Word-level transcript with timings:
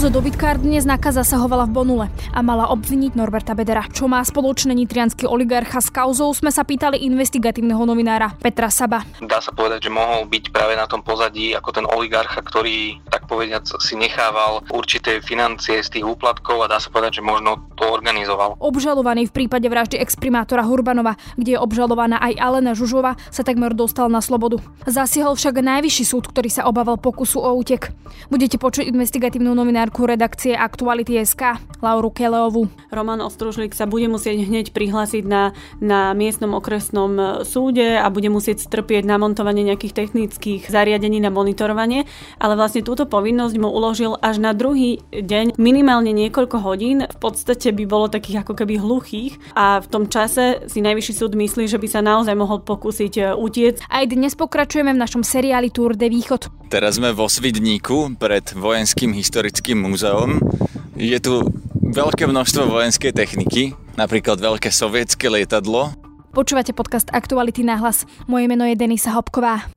kauze 0.00 0.16
dobytkár 0.16 0.56
dnes 0.56 0.88
NAKA 0.88 1.20
zasahovala 1.20 1.68
v 1.68 1.76
Bonule 1.76 2.06
a 2.32 2.40
mala 2.40 2.72
obviniť 2.72 3.20
Norberta 3.20 3.52
Bedera. 3.52 3.84
Čo 3.84 4.08
má 4.08 4.24
spoločné 4.24 4.72
nitrianský 4.72 5.28
oligarcha 5.28 5.76
s 5.76 5.92
kauzou, 5.92 6.32
sme 6.32 6.48
sa 6.48 6.64
pýtali 6.64 7.04
investigatívneho 7.04 7.84
novinára 7.84 8.32
Petra 8.40 8.72
Saba. 8.72 9.04
Dá 9.20 9.44
sa 9.44 9.52
povedať, 9.52 9.84
že 9.84 9.90
mohol 9.92 10.24
byť 10.24 10.56
práve 10.56 10.72
na 10.72 10.88
tom 10.88 11.04
pozadí 11.04 11.52
ako 11.52 11.68
ten 11.76 11.84
oligarcha, 11.84 12.40
ktorý, 12.40 12.96
tak 13.12 13.28
povediac, 13.28 13.68
si 13.68 13.92
nechával 13.92 14.64
určité 14.72 15.20
financie 15.20 15.84
z 15.84 16.00
tých 16.00 16.08
úplatkov 16.08 16.64
a 16.64 16.72
dá 16.72 16.80
sa 16.80 16.88
povedať, 16.88 17.20
že 17.20 17.28
možno 17.28 17.68
to 17.76 17.84
organizoval. 17.84 18.56
Obžalovaný 18.56 19.28
v 19.28 19.36
prípade 19.36 19.68
vraždy 19.68 20.00
exprimátora 20.00 20.64
Hurbanova, 20.64 21.20
kde 21.36 21.52
je 21.52 21.58
obžalovaná 21.60 22.16
aj 22.24 22.40
Alena 22.40 22.72
Žužova, 22.72 23.20
sa 23.28 23.44
takmer 23.44 23.76
dostal 23.76 24.08
na 24.08 24.24
slobodu. 24.24 24.64
Zasiahol 24.88 25.36
však 25.36 25.60
najvyšší 25.60 26.04
súd, 26.08 26.24
ktorý 26.32 26.48
sa 26.48 26.64
obával 26.64 26.96
pokusu 26.96 27.44
o 27.44 27.52
útek. 27.52 27.92
Budete 28.32 28.56
počuť 28.56 28.88
investigatívnu 28.88 29.52
novinárku 29.52 29.89
novinárku 29.90 30.06
redakcie 30.06 30.54
Aktuality 30.54 31.18
SK, 31.26 31.58
Lauru 31.82 32.14
Keleovu. 32.14 32.70
Roman 32.94 33.18
Ostružlík 33.26 33.74
sa 33.74 33.90
bude 33.90 34.06
musieť 34.06 34.46
hneď 34.46 34.70
prihlásiť 34.70 35.24
na, 35.26 35.50
na 35.82 36.14
miestnom 36.14 36.54
okresnom 36.54 37.12
e, 37.18 37.24
súde 37.42 37.98
a 37.98 38.06
bude 38.10 38.30
musieť 38.30 38.62
strpieť 38.62 39.02
namontovanie 39.02 39.66
nejakých 39.66 40.06
technických 40.06 40.70
zariadení 40.70 41.18
na 41.18 41.34
monitorovanie, 41.34 42.06
ale 42.38 42.54
vlastne 42.54 42.86
túto 42.86 43.08
povinnosť 43.08 43.54
mu 43.58 43.66
uložil 43.66 44.14
až 44.22 44.38
na 44.38 44.54
druhý 44.54 45.02
deň, 45.10 45.58
minimálne 45.58 46.14
niekoľko 46.14 46.62
hodín. 46.62 47.08
V 47.10 47.18
podstate 47.18 47.74
by 47.74 47.84
bolo 47.88 48.06
takých 48.06 48.46
ako 48.46 48.54
keby 48.54 48.78
hluchých 48.78 49.40
a 49.58 49.82
v 49.82 49.86
tom 49.90 50.06
čase 50.06 50.70
si 50.70 50.84
najvyšší 50.84 51.14
súd 51.18 51.32
myslí, 51.34 51.66
že 51.66 51.80
by 51.80 51.88
sa 51.90 52.00
naozaj 52.04 52.36
mohol 52.38 52.62
pokúsiť 52.62 53.12
e, 53.18 53.22
utiec. 53.34 53.82
Aj 53.90 54.06
dnes 54.06 54.38
pokračujeme 54.38 54.94
v 54.94 55.02
našom 55.02 55.26
seriáli 55.26 55.72
Tour 55.72 55.98
de 55.98 56.06
Východ. 56.12 56.70
Teraz 56.70 57.02
sme 57.02 57.10
vo 57.10 57.26
Svidníku 57.26 58.14
pred 58.14 58.46
vojenským 58.54 59.10
historickým 59.10 59.69
vojenským 59.70 59.86
múzeom. 59.86 60.30
Je 60.98 61.14
tu 61.22 61.46
veľké 61.78 62.26
množstvo 62.26 62.66
vojenskej 62.66 63.14
techniky, 63.14 63.78
napríklad 63.94 64.42
veľké 64.42 64.66
sovietské 64.66 65.30
lietadlo. 65.30 65.94
Počúvate 66.34 66.74
podcast 66.74 67.06
Aktuality 67.14 67.62
na 67.62 67.78
hlas. 67.78 68.02
Moje 68.26 68.50
meno 68.50 68.66
je 68.66 68.74
Denisa 68.74 69.14
Hopková. 69.14 69.70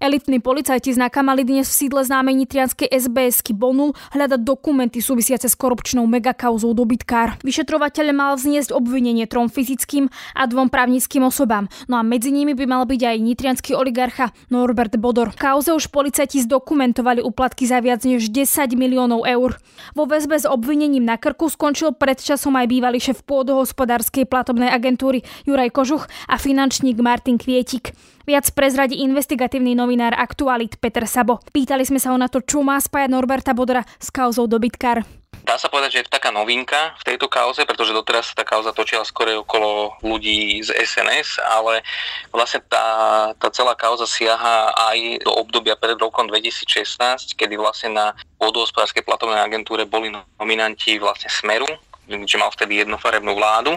Elitní 0.00 0.40
policajti 0.40 0.96
z 0.96 0.96
NAKA 0.96 1.20
mali 1.20 1.44
dnes 1.44 1.68
v 1.68 1.76
sídle 1.76 2.00
známej 2.00 2.32
nitrianskej 2.32 2.88
SBS-ky 2.88 3.52
Bonul 3.52 3.92
hľadať 4.16 4.40
dokumenty 4.40 5.04
súvisiace 5.04 5.44
s 5.44 5.52
korupčnou 5.52 6.08
megakauzou 6.08 6.72
dobytkár. 6.72 7.36
Vyšetrovateľ 7.44 8.16
mal 8.16 8.32
vzniesť 8.40 8.72
obvinenie 8.72 9.28
trom 9.28 9.52
fyzickým 9.52 10.08
a 10.32 10.48
dvom 10.48 10.72
právnickým 10.72 11.20
osobám, 11.28 11.68
no 11.84 12.00
a 12.00 12.02
medzi 12.02 12.32
nimi 12.32 12.56
by 12.56 12.64
mal 12.64 12.88
byť 12.88 12.96
aj 13.12 13.16
nitrianský 13.20 13.76
oligarcha 13.76 14.32
Norbert 14.48 14.96
Bodor. 14.96 15.36
Kauze 15.36 15.76
už 15.76 15.92
policajti 15.92 16.48
zdokumentovali 16.48 17.20
uplatky 17.20 17.68
za 17.68 17.84
viac 17.84 18.00
než 18.00 18.32
10 18.32 18.72
miliónov 18.72 19.28
eur. 19.28 19.60
Vo 19.92 20.08
väzbe 20.08 20.40
s 20.40 20.48
obvinením 20.48 21.04
na 21.04 21.20
krku 21.20 21.52
skončil 21.52 21.92
predčasom 21.92 22.56
aj 22.56 22.72
bývalý 22.72 23.04
šéf 23.04 23.20
pôdohospodárskej 23.28 24.24
platobnej 24.24 24.72
agentúry 24.72 25.28
Juraj 25.44 25.76
Kožuch 25.76 26.08
a 26.24 26.40
finančník 26.40 26.96
Martin 27.04 27.36
Kvietik. 27.36 27.92
Viac 28.30 28.46
prezradí 28.54 29.00
investigatívny 29.02 29.74
novinár 29.90 30.14
Aktualit 30.14 30.78
Peter 30.78 31.02
Sabo. 31.02 31.42
Pýtali 31.50 31.82
sme 31.82 31.98
sa 31.98 32.14
ho 32.14 32.18
na 32.20 32.30
to, 32.30 32.38
čo 32.38 32.62
má 32.62 32.78
spájať 32.78 33.10
Norberta 33.10 33.50
Bodora 33.50 33.82
s 33.98 34.14
kauzou 34.14 34.46
dobytkár. 34.46 35.02
Dá 35.42 35.58
sa 35.58 35.66
povedať, 35.66 35.90
že 35.90 35.98
je 35.98 36.06
to 36.06 36.14
taká 36.14 36.30
novinka 36.30 36.94
v 37.02 37.10
tejto 37.10 37.26
kauze, 37.26 37.66
pretože 37.66 37.90
doteraz 37.90 38.30
sa 38.30 38.38
tá 38.38 38.46
kauza 38.46 38.70
točila 38.70 39.02
skôr 39.02 39.34
okolo 39.42 39.98
ľudí 39.98 40.62
z 40.62 40.70
SNS, 40.78 41.42
ale 41.42 41.82
vlastne 42.30 42.62
tá, 42.70 42.86
tá 43.34 43.50
celá 43.50 43.74
kauza 43.74 44.06
siaha 44.06 44.70
aj 44.94 45.26
do 45.26 45.34
obdobia 45.34 45.74
pred 45.74 45.98
rokom 45.98 46.30
2016, 46.30 47.34
kedy 47.34 47.58
vlastne 47.58 47.90
na 47.90 48.06
vodohospodárskej 48.38 49.02
platovnej 49.02 49.42
agentúre 49.42 49.90
boli 49.90 50.14
nominanti 50.38 51.02
vlastne 51.02 51.26
Smeru, 51.26 51.66
že 52.10 52.36
mal 52.40 52.50
vtedy 52.50 52.82
jednofarebnú 52.82 53.32
vládu. 53.38 53.72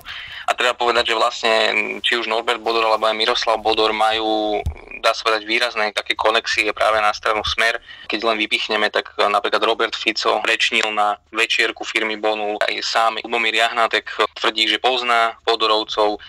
A 0.49 0.51
treba 0.57 0.73
povedať, 0.75 1.13
že 1.13 1.19
vlastne 1.19 1.53
či 2.01 2.17
už 2.19 2.27
Norbert 2.27 2.59
Bodor 2.59 2.83
alebo 2.83 3.05
aj 3.05 3.15
Miroslav 3.15 3.61
Bodor 3.61 3.93
majú 3.93 4.59
dá 5.03 5.11
sa 5.11 5.27
povedať, 5.27 5.43
výrazné 5.43 5.91
také 5.91 6.15
konexie 6.15 6.71
práve 6.71 6.95
na 7.03 7.11
stranu 7.11 7.43
Smer. 7.43 7.75
Keď 8.07 8.23
len 8.23 8.39
vypichneme, 8.39 8.87
tak 8.87 9.11
napríklad 9.19 9.59
Robert 9.67 9.91
Fico 9.99 10.39
rečnil 10.47 10.87
na 10.95 11.19
večierku 11.35 11.83
firmy 11.83 12.15
Bonul. 12.15 12.55
Aj 12.63 12.71
sám 12.79 13.19
Lubomír 13.19 13.51
Jahnátek 13.51 14.07
tvrdí, 14.39 14.71
že 14.71 14.79
pozná 14.79 15.35
Bodorovcov 15.43 16.23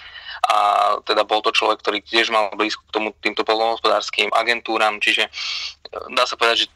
a 0.45 0.57
teda 1.09 1.25
bol 1.25 1.41
to 1.41 1.55
človek, 1.55 1.81
ktorý 1.81 2.05
tiež 2.05 2.29
mal 2.29 2.53
blízko 2.53 2.85
k 2.85 2.95
tomu, 2.99 3.09
týmto 3.25 3.47
polnohospodárským 3.49 4.29
agentúram, 4.35 5.01
čiže 5.01 5.25
dá 6.13 6.29
sa 6.29 6.37
povedať, 6.37 6.67
že 6.67 6.73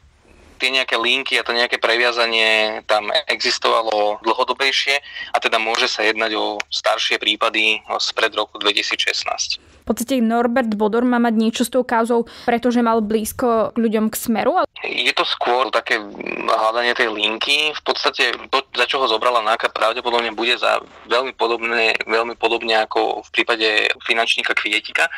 tie 0.59 0.69
nejaké 0.69 0.99
linky 0.99 1.39
a 1.39 1.47
to 1.47 1.55
nejaké 1.55 1.79
previazanie 1.79 2.83
tam 2.85 3.09
existovalo 3.31 4.19
dlhodobejšie 4.21 4.99
a 5.33 5.37
teda 5.39 5.57
môže 5.57 5.87
sa 5.87 6.03
jednať 6.03 6.35
o 6.35 6.59
staršie 6.67 7.17
prípady 7.17 7.79
spred 7.97 8.35
roku 8.35 8.59
2016. 8.59 9.78
Podstate 9.89 10.21
Norbert 10.21 10.69
Bodor 10.77 11.01
má 11.01 11.17
mať 11.17 11.33
niečo 11.33 11.65
s 11.65 11.73
tou 11.73 11.81
kauzou, 11.81 12.29
pretože 12.45 12.77
mal 12.85 13.01
blízko 13.01 13.73
k 13.73 13.77
ľuďom 13.81 14.13
k 14.13 14.15
smeru? 14.21 14.61
Je 14.85 15.09
to 15.17 15.25
skôr 15.25 15.73
také 15.73 15.97
hľadanie 16.45 16.93
tej 16.93 17.09
linky. 17.09 17.73
V 17.73 17.81
podstate 17.81 18.37
to, 18.53 18.61
za 18.77 18.85
čo 18.85 19.01
ho 19.01 19.09
zobrala 19.09 19.41
NAKA, 19.41 19.73
pravdepodobne 19.73 20.29
bude 20.37 20.53
za 20.61 20.77
veľmi 21.09 21.33
podobné, 21.33 21.97
veľmi 22.05 22.37
podobne 22.37 22.85
ako 22.85 23.25
v 23.25 23.29
prípade 23.33 23.89
finančníka 24.05 24.53
Kvietika, 24.53 25.09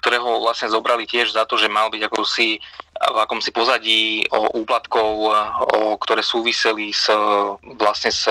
ktorého 0.00 0.40
vlastne 0.40 0.72
zobrali 0.72 1.04
tiež 1.04 1.36
za 1.36 1.44
to, 1.44 1.60
že 1.60 1.68
mal 1.68 1.92
byť 1.92 2.08
ako 2.08 2.24
si 2.24 2.56
v 2.96 3.18
akomsi 3.20 3.52
pozadí 3.52 4.24
o 4.32 4.56
úplatkov, 4.56 5.28
o, 5.28 5.30
ktoré 6.00 6.24
súviseli 6.24 6.88
s, 6.88 7.12
vlastne 7.76 8.08
s 8.08 8.24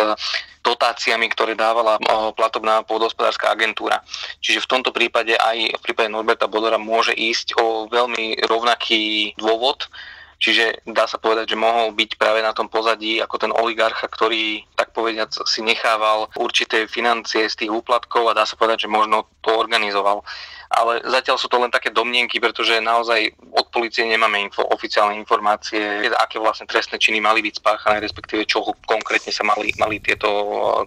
dotáciami, 0.66 1.30
ktoré 1.30 1.54
dávala 1.54 2.02
platobná 2.34 2.82
pôdohospodárska 2.82 3.54
agentúra. 3.54 4.02
Čiže 4.42 4.66
v 4.66 4.70
tomto 4.74 4.90
prípade 4.90 5.38
aj 5.38 5.78
v 5.78 5.82
prípade 5.86 6.10
Norberta 6.10 6.50
Bodora 6.50 6.82
môže 6.82 7.14
ísť 7.14 7.54
o 7.62 7.86
veľmi 7.86 8.42
rovnaký 8.50 9.38
dôvod, 9.38 9.86
Čiže 10.36 10.84
dá 10.84 11.08
sa 11.08 11.16
povedať, 11.16 11.56
že 11.56 11.58
mohol 11.58 11.96
byť 11.96 12.20
práve 12.20 12.44
na 12.44 12.52
tom 12.52 12.68
pozadí 12.68 13.24
ako 13.24 13.36
ten 13.40 13.52
oligarcha, 13.56 14.06
ktorý, 14.06 14.68
tak 14.76 14.92
povediac, 14.92 15.32
si 15.32 15.64
nechával 15.64 16.28
určité 16.36 16.92
financie 16.92 17.48
z 17.48 17.66
tých 17.66 17.72
úplatkov 17.72 18.28
a 18.28 18.38
dá 18.38 18.44
sa 18.44 18.60
povedať, 18.60 18.86
že 18.86 18.92
možno 18.92 19.32
to 19.40 19.56
organizoval 19.56 20.28
ale 20.76 21.00
zatiaľ 21.08 21.40
sú 21.40 21.48
to 21.48 21.56
len 21.56 21.72
také 21.72 21.90
domnienky, 21.90 22.44
pretože 22.44 22.84
naozaj 22.84 23.32
od 23.56 23.72
policie 23.72 24.04
nemáme 24.04 24.44
info, 24.44 24.68
oficiálne 24.68 25.16
informácie, 25.16 26.12
aké 26.20 26.36
vlastne 26.36 26.68
trestné 26.68 27.00
činy 27.00 27.24
mali 27.24 27.40
byť 27.40 27.64
spáchané, 27.64 28.04
respektíve 28.04 28.44
čo 28.44 28.62
konkrétne 28.84 29.32
sa 29.32 29.48
mali, 29.48 29.72
mali 29.80 30.04
tieto 30.04 30.28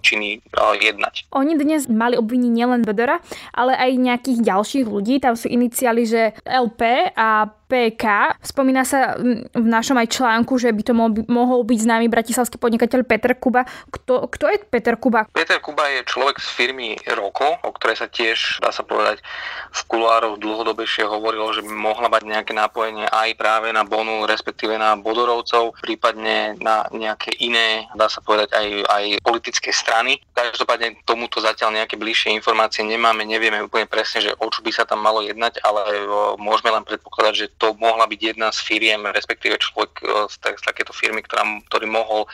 činy 0.05 0.45
jednať. 0.79 1.33
Oni 1.33 1.57
dnes 1.57 1.89
mali 1.89 2.21
obviniť 2.21 2.53
nielen 2.53 2.85
Bedora, 2.85 3.19
ale 3.57 3.73
aj 3.75 3.91
nejakých 3.97 4.39
ďalších 4.45 4.85
ľudí. 4.85 5.19
Tam 5.25 5.35
sú 5.35 5.49
iniciály, 5.49 6.05
že 6.05 6.37
LP 6.45 7.13
a 7.17 7.49
PK. 7.69 8.35
Spomína 8.41 8.89
sa 8.89 9.21
v 9.53 9.67
našom 9.69 10.01
aj 10.01 10.09
článku, 10.17 10.57
že 10.57 10.73
by 10.73 10.83
to 10.89 10.97
mohol 11.29 11.61
byť 11.69 11.79
známy 11.85 12.09
bratislavský 12.09 12.57
podnikateľ 12.57 13.05
Peter 13.05 13.37
Kuba. 13.37 13.69
Kto, 13.93 14.25
kto 14.33 14.49
je 14.49 14.59
Peter 14.65 14.97
Kuba? 14.97 15.29
Peter 15.37 15.61
Kuba 15.61 15.85
je 15.93 16.09
človek 16.09 16.41
z 16.41 16.49
firmy 16.49 16.97
Roko, 17.13 17.61
o 17.61 17.71
ktorej 17.77 18.01
sa 18.01 18.09
tiež, 18.09 18.65
dá 18.65 18.73
sa 18.73 18.81
povedať, 18.81 19.21
v 19.69 19.81
kulároch 19.85 20.41
dlhodobejšie 20.41 21.05
hovorilo, 21.05 21.53
že 21.53 21.61
by 21.61 21.69
mohla 21.69 22.09
mať 22.09 22.25
nejaké 22.25 22.57
nápojenie 22.57 23.05
aj 23.05 23.37
práve 23.37 23.69
na 23.69 23.85
Bonu, 23.85 24.25
respektíve 24.25 24.81
na 24.81 24.97
Bodorovcov, 24.97 25.77
prípadne 25.85 26.57
na 26.65 26.89
nejaké 26.89 27.37
iné, 27.45 27.85
dá 27.93 28.09
sa 28.09 28.25
povedať, 28.25 28.57
aj, 28.57 28.69
aj 28.89 29.05
politické 29.21 29.69
strany. 29.77 30.17
Každopádne 30.33 31.05
tomuto 31.05 31.45
zatiaľ 31.45 31.77
nejaké 31.77 32.01
bližšie 32.01 32.33
informácie 32.33 32.81
nemáme, 32.81 33.29
nevieme 33.29 33.61
úplne 33.61 33.85
presne, 33.85 34.25
že 34.25 34.33
o 34.41 34.49
čo 34.49 34.65
by 34.65 34.73
sa 34.73 34.89
tam 34.89 35.05
malo 35.05 35.21
jednať, 35.21 35.61
ale 35.61 36.09
môžeme 36.41 36.73
len 36.73 36.87
predpokladať, 36.87 37.35
že 37.37 37.47
to 37.59 37.75
mohla 37.83 38.07
byť 38.07 38.21
jedna 38.35 38.55
z 38.55 38.59
firiem, 38.63 39.03
respektíve 39.11 39.59
človek 39.59 39.91
e, 39.99 40.05
z, 40.31 40.37
z 40.39 40.63
takéto 40.63 40.95
firmy, 40.95 41.27
ktorá, 41.27 41.43
ktorý 41.67 41.91
mohol 41.91 42.31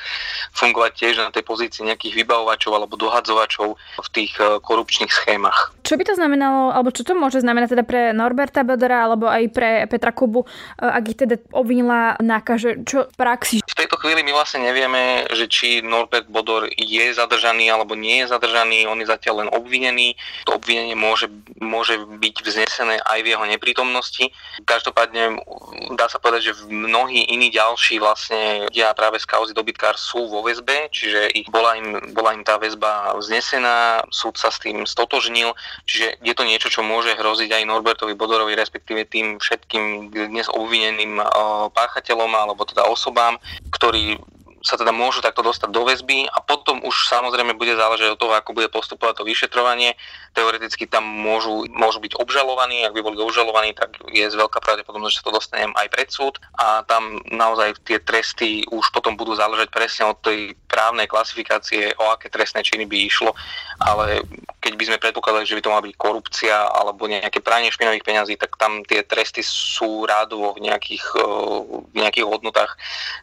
fungovať 0.53 0.93
tiež 0.93 1.15
na 1.25 1.33
tej 1.33 1.49
pozícii 1.49 1.89
nejakých 1.89 2.21
vybavovačov 2.21 2.77
alebo 2.77 3.01
dohadzovačov 3.01 3.81
v 4.05 4.09
tých 4.13 4.37
e, 4.37 4.61
korupčných 4.61 5.09
schémach. 5.09 5.73
Čo 5.89 5.97
by 5.97 6.05
to 6.05 6.15
znamenalo, 6.21 6.77
alebo 6.77 6.93
čo 6.93 7.09
to 7.09 7.17
môže 7.17 7.41
znamenať 7.41 7.73
teda 7.73 7.85
pre 7.89 8.13
Norberta 8.13 8.69
Bedora 8.69 9.09
alebo 9.09 9.33
aj 9.33 9.45
pre 9.49 9.89
Petra 9.89 10.13
Kubu, 10.13 10.45
e, 10.45 10.49
ak 10.85 11.05
ich 11.09 11.17
teda 11.17 11.41
obvinila 11.57 12.21
NAKA, 12.21 12.55
že 12.61 12.71
čo 12.85 13.09
v 13.09 13.17
praxi? 13.17 13.57
V 13.65 13.79
tejto 13.81 13.97
chvíli 13.97 14.21
my 14.21 14.37
vlastne 14.37 14.61
nevieme, 14.61 15.25
že 15.33 15.49
či 15.49 15.81
Norbert 15.81 16.29
Bodor 16.29 16.69
je 16.69 17.05
zadržaný 17.17 17.73
alebo 17.73 17.95
alebo 17.95 18.03
nie 18.03 18.27
je 18.27 18.33
zadržaný, 18.35 18.91
on 18.91 18.99
je 18.99 19.07
zatiaľ 19.07 19.47
len 19.47 19.51
obvinený. 19.55 20.19
To 20.51 20.59
obvinenie 20.59 20.99
môže, 20.99 21.31
môže 21.63 21.95
byť 22.03 22.35
vznesené 22.43 22.99
aj 22.99 23.23
v 23.23 23.31
jeho 23.31 23.47
neprítomnosti. 23.47 24.35
Každopádne 24.67 25.14
dá 25.95 26.07
sa 26.11 26.19
povedať, 26.19 26.51
že 26.51 26.67
mnohí 26.67 27.31
iní 27.31 27.49
ďalší 27.55 28.03
vlastne 28.03 28.67
ľudia 28.67 28.91
práve 28.99 29.23
z 29.23 29.27
kauzy 29.29 29.53
dobytkár 29.55 29.95
sú 29.95 30.27
vo 30.27 30.43
väzbe, 30.43 30.91
čiže 30.91 31.31
ich 31.33 31.47
bola 31.49 31.79
im, 31.79 32.13
bola 32.13 32.35
im 32.35 32.43
tá 32.43 32.59
väzba 32.59 33.15
vznesená, 33.17 34.03
súd 34.11 34.35
sa 34.37 34.51
s 34.51 34.59
tým 34.59 34.83
stotožnil, 34.85 35.55
čiže 35.87 36.19
je 36.19 36.35
to 36.35 36.43
niečo, 36.45 36.69
čo 36.69 36.83
môže 36.83 37.15
hroziť 37.15 37.51
aj 37.55 37.69
Norbertovi 37.69 38.19
Bodorovi, 38.19 38.59
respektíve 38.59 39.07
tým 39.07 39.39
všetkým 39.39 40.11
dnes 40.11 40.51
obvineným 40.51 41.23
páchateľom 41.73 42.31
alebo 42.35 42.67
teda 42.67 42.85
osobám, 42.91 43.39
ktorí 43.71 44.19
sa 44.65 44.81
teda 44.81 44.97
môžu 44.97 45.21
takto 45.21 45.45
dostať 45.45 45.69
do 45.69 45.85
väzby 45.85 46.25
a 46.25 46.41
potom 46.41 46.81
už 46.81 47.13
samozrejme 47.13 47.53
bude 47.61 47.77
záležať 47.77 48.17
od 48.17 48.19
toho, 48.19 48.33
ako 48.33 48.57
bude 48.57 48.73
postupovať 48.73 49.21
to 49.21 49.29
vyšetrovanie. 49.29 49.93
Teoreticky 50.33 50.89
tam 50.89 51.05
môžu, 51.05 51.69
môžu 51.69 52.01
byť 52.01 52.17
obžalovaní, 52.17 52.81
ak 52.89 52.97
by 52.97 53.05
boli 53.05 53.21
obžalovaní, 53.21 53.77
tak 53.77 54.01
je 54.09 54.25
z 54.25 54.35
veľká 54.35 54.65
pravdepodobnosť, 54.65 55.13
že 55.13 55.19
sa 55.21 55.27
to 55.29 55.37
dostanem 55.37 55.73
aj 55.77 55.87
pred 55.93 56.09
súd 56.09 56.41
a 56.57 56.81
tam 56.89 57.21
naozaj 57.29 57.77
tie 57.85 58.01
tresty 58.01 58.65
už 58.73 58.89
potom 58.89 59.21
budú 59.21 59.37
záležať 59.37 59.69
presne 59.69 60.09
od 60.09 60.17
tej 60.25 60.57
právnej 60.65 61.07
klasifikácie, 61.07 61.93
o 62.01 62.09
aké 62.09 62.33
trestné 62.33 62.65
činy 62.65 62.89
by 62.89 62.97
išlo, 63.05 63.37
ale 63.85 64.25
keď 64.65 64.81
by 64.81 64.85
sme 64.89 65.03
predpokladali, 65.05 65.45
že 65.45 65.61
by 65.61 65.63
to 65.63 65.73
mala 65.77 65.85
byť 65.85 65.97
korupcia 66.01 66.57
alebo 66.73 67.05
nejaké 67.05 67.45
pranie 67.45 67.69
špinavých 67.69 68.01
peňazí, 68.01 68.41
tak 68.41 68.57
tam 68.57 68.81
tie 68.89 69.05
tresty 69.05 69.45
sú 69.45 70.09
rádovo 70.09 70.57
v 70.57 70.73
nejakých, 70.73 71.05
v 71.93 71.97
nejakých 72.01 72.25
hodnotách 72.25 72.73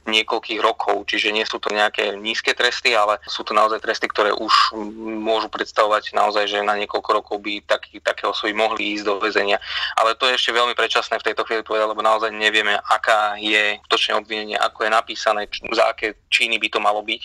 niekoľkých 0.06 0.62
rokov, 0.62 1.10
čiže 1.10 1.34
nie 1.34 1.42
sú 1.42 1.58
to 1.58 1.74
nejaké 1.74 2.14
nízke 2.14 2.54
tresty, 2.54 2.94
ale 2.94 3.18
sú 3.26 3.42
to 3.42 3.58
naozaj 3.58 3.82
tresty, 3.82 4.06
ktoré 4.06 4.30
už 4.38 4.78
môžu 5.02 5.50
predstavovať 5.50 6.14
naozaj, 6.14 6.46
že 6.46 6.62
na 6.62 6.78
niekoľko 6.78 7.10
rokov 7.10 7.42
by 7.42 7.66
taký, 7.66 7.98
také 8.06 8.30
osoby 8.30 8.54
mohli 8.54 8.94
ísť 8.94 9.10
do 9.10 9.18
väzenia. 9.18 9.58
Ale 9.98 10.14
to 10.14 10.30
je 10.30 10.38
ešte 10.38 10.54
veľmi 10.54 10.78
predčasné 10.78 11.18
v 11.18 11.26
tejto 11.34 11.42
chvíli 11.50 11.66
povedať, 11.66 11.90
lebo 11.90 12.06
naozaj 12.06 12.30
nevieme, 12.30 12.78
aká 12.78 13.42
je 13.42 13.82
točné 13.90 14.14
obvinenie, 14.14 14.62
ako 14.62 14.86
je 14.86 14.92
napísané, 14.94 15.50
za 15.74 15.90
aké 15.90 16.22
činy 16.30 16.62
by 16.62 16.70
to 16.70 16.78
malo 16.78 17.02
byť. 17.02 17.22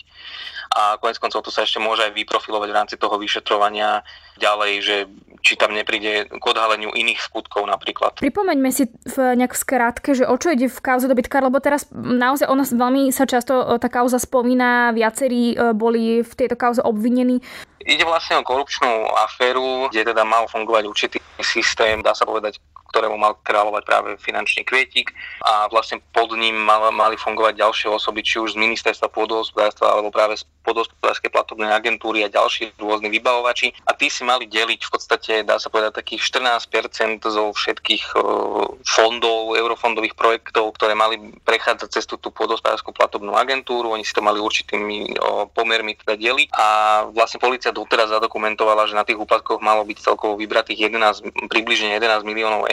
A 0.77 0.99
konec 0.99 1.15
koncov 1.15 1.45
to 1.47 1.51
sa 1.53 1.63
ešte 1.63 1.79
môže 1.79 2.03
aj 2.03 2.11
vyprofilovať 2.11 2.69
v 2.69 2.77
rámci 2.77 2.95
toho 2.99 3.15
vyšetrovania 3.15 4.03
ďalej, 4.37 4.73
že 4.85 4.95
či 5.41 5.55
tam 5.55 5.71
nepríde 5.71 6.27
k 6.27 6.43
odhaleniu 6.43 6.91
iných 6.91 7.23
skutkov 7.23 7.63
napríklad. 7.69 8.19
Pripomeňme 8.19 8.69
si 8.73 8.89
v 8.89 9.17
nejak 9.37 9.53
v 9.55 9.61
skrátke, 9.63 10.09
že 10.11 10.27
o 10.27 10.35
čo 10.35 10.51
ide 10.51 10.67
v 10.67 10.79
kauze 10.81 11.07
dobytka, 11.07 11.39
lebo 11.39 11.61
teraz 11.63 11.87
naozaj 11.93 12.51
ona 12.51 12.67
veľmi 12.67 13.13
sa 13.15 13.23
často 13.23 13.79
tá 13.79 13.87
kauza 13.87 14.19
spomína, 14.19 14.91
viacerí 14.91 15.55
e, 15.55 15.71
boli 15.71 16.19
v 16.25 16.33
tejto 16.35 16.59
kauze 16.59 16.81
obvinení. 16.83 17.39
Ide 17.87 18.03
vlastne 18.03 18.41
o 18.41 18.43
korupčnú 18.43 19.07
aféru, 19.23 19.87
kde 19.87 20.11
teda 20.11 20.27
mal 20.27 20.51
fungovať 20.51 20.83
určitý 20.89 21.17
systém, 21.39 22.03
dá 22.03 22.11
sa 22.11 22.27
povedať, 22.27 22.59
ktorému 22.89 23.19
mal 23.19 23.35
kráľovať 23.43 23.83
práve 23.83 24.09
finančný 24.23 24.63
kvietik 24.63 25.11
a 25.43 25.67
vlastne 25.67 25.99
pod 26.15 26.31
ním 26.33 26.55
mal, 26.57 26.89
mali 26.95 27.19
fungovať 27.19 27.59
ďalšie 27.59 27.87
osoby, 27.91 28.23
či 28.23 28.39
už 28.39 28.55
z 28.55 28.61
ministerstva 28.61 29.11
pôdohospodárstva 29.11 29.93
alebo 29.93 30.09
práve 30.09 30.39
z 30.39 30.47
pôdohospodárskej 30.67 31.31
platobnej 31.31 31.71
agentúry 31.71 32.27
a 32.27 32.33
ďalší 32.33 32.75
rôzni 32.75 33.07
vybavovači. 33.07 33.71
A 33.87 33.95
tí 33.95 34.11
si 34.11 34.27
mali 34.27 34.47
deliť 34.51 34.81
v 34.83 34.91
podstate, 34.91 35.31
dá 35.47 35.55
sa 35.59 35.71
povedať, 35.71 36.03
takých 36.03 36.27
14% 36.27 37.23
zo 37.23 37.55
všetkých 37.55 38.19
fondov, 38.83 39.55
eurofondových 39.55 40.19
projektov, 40.19 40.75
ktoré 40.75 40.91
mali 40.91 41.39
prechádzať 41.47 41.87
cez 41.87 42.03
tú 42.03 42.19
pôdohospodárskú 42.19 42.91
platobnú 42.91 43.39
agentúru. 43.39 43.95
Oni 43.95 44.03
si 44.03 44.11
to 44.11 44.19
mali 44.19 44.43
určitými 44.43 45.15
pomermi 45.55 45.95
teda 46.03 46.19
deliť. 46.19 46.47
A 46.51 46.67
vlastne 47.15 47.39
policia 47.39 47.71
doteraz 47.71 48.11
zadokumentovala, 48.11 48.91
že 48.91 48.99
na 48.99 49.07
tých 49.07 49.19
úplatkoch 49.19 49.63
malo 49.63 49.87
byť 49.87 50.03
celkovo 50.03 50.35
vybratých 50.35 50.91
11, 50.91 51.47
približne 51.47 51.95
11 51.95 52.27
miliónov. 52.27 52.67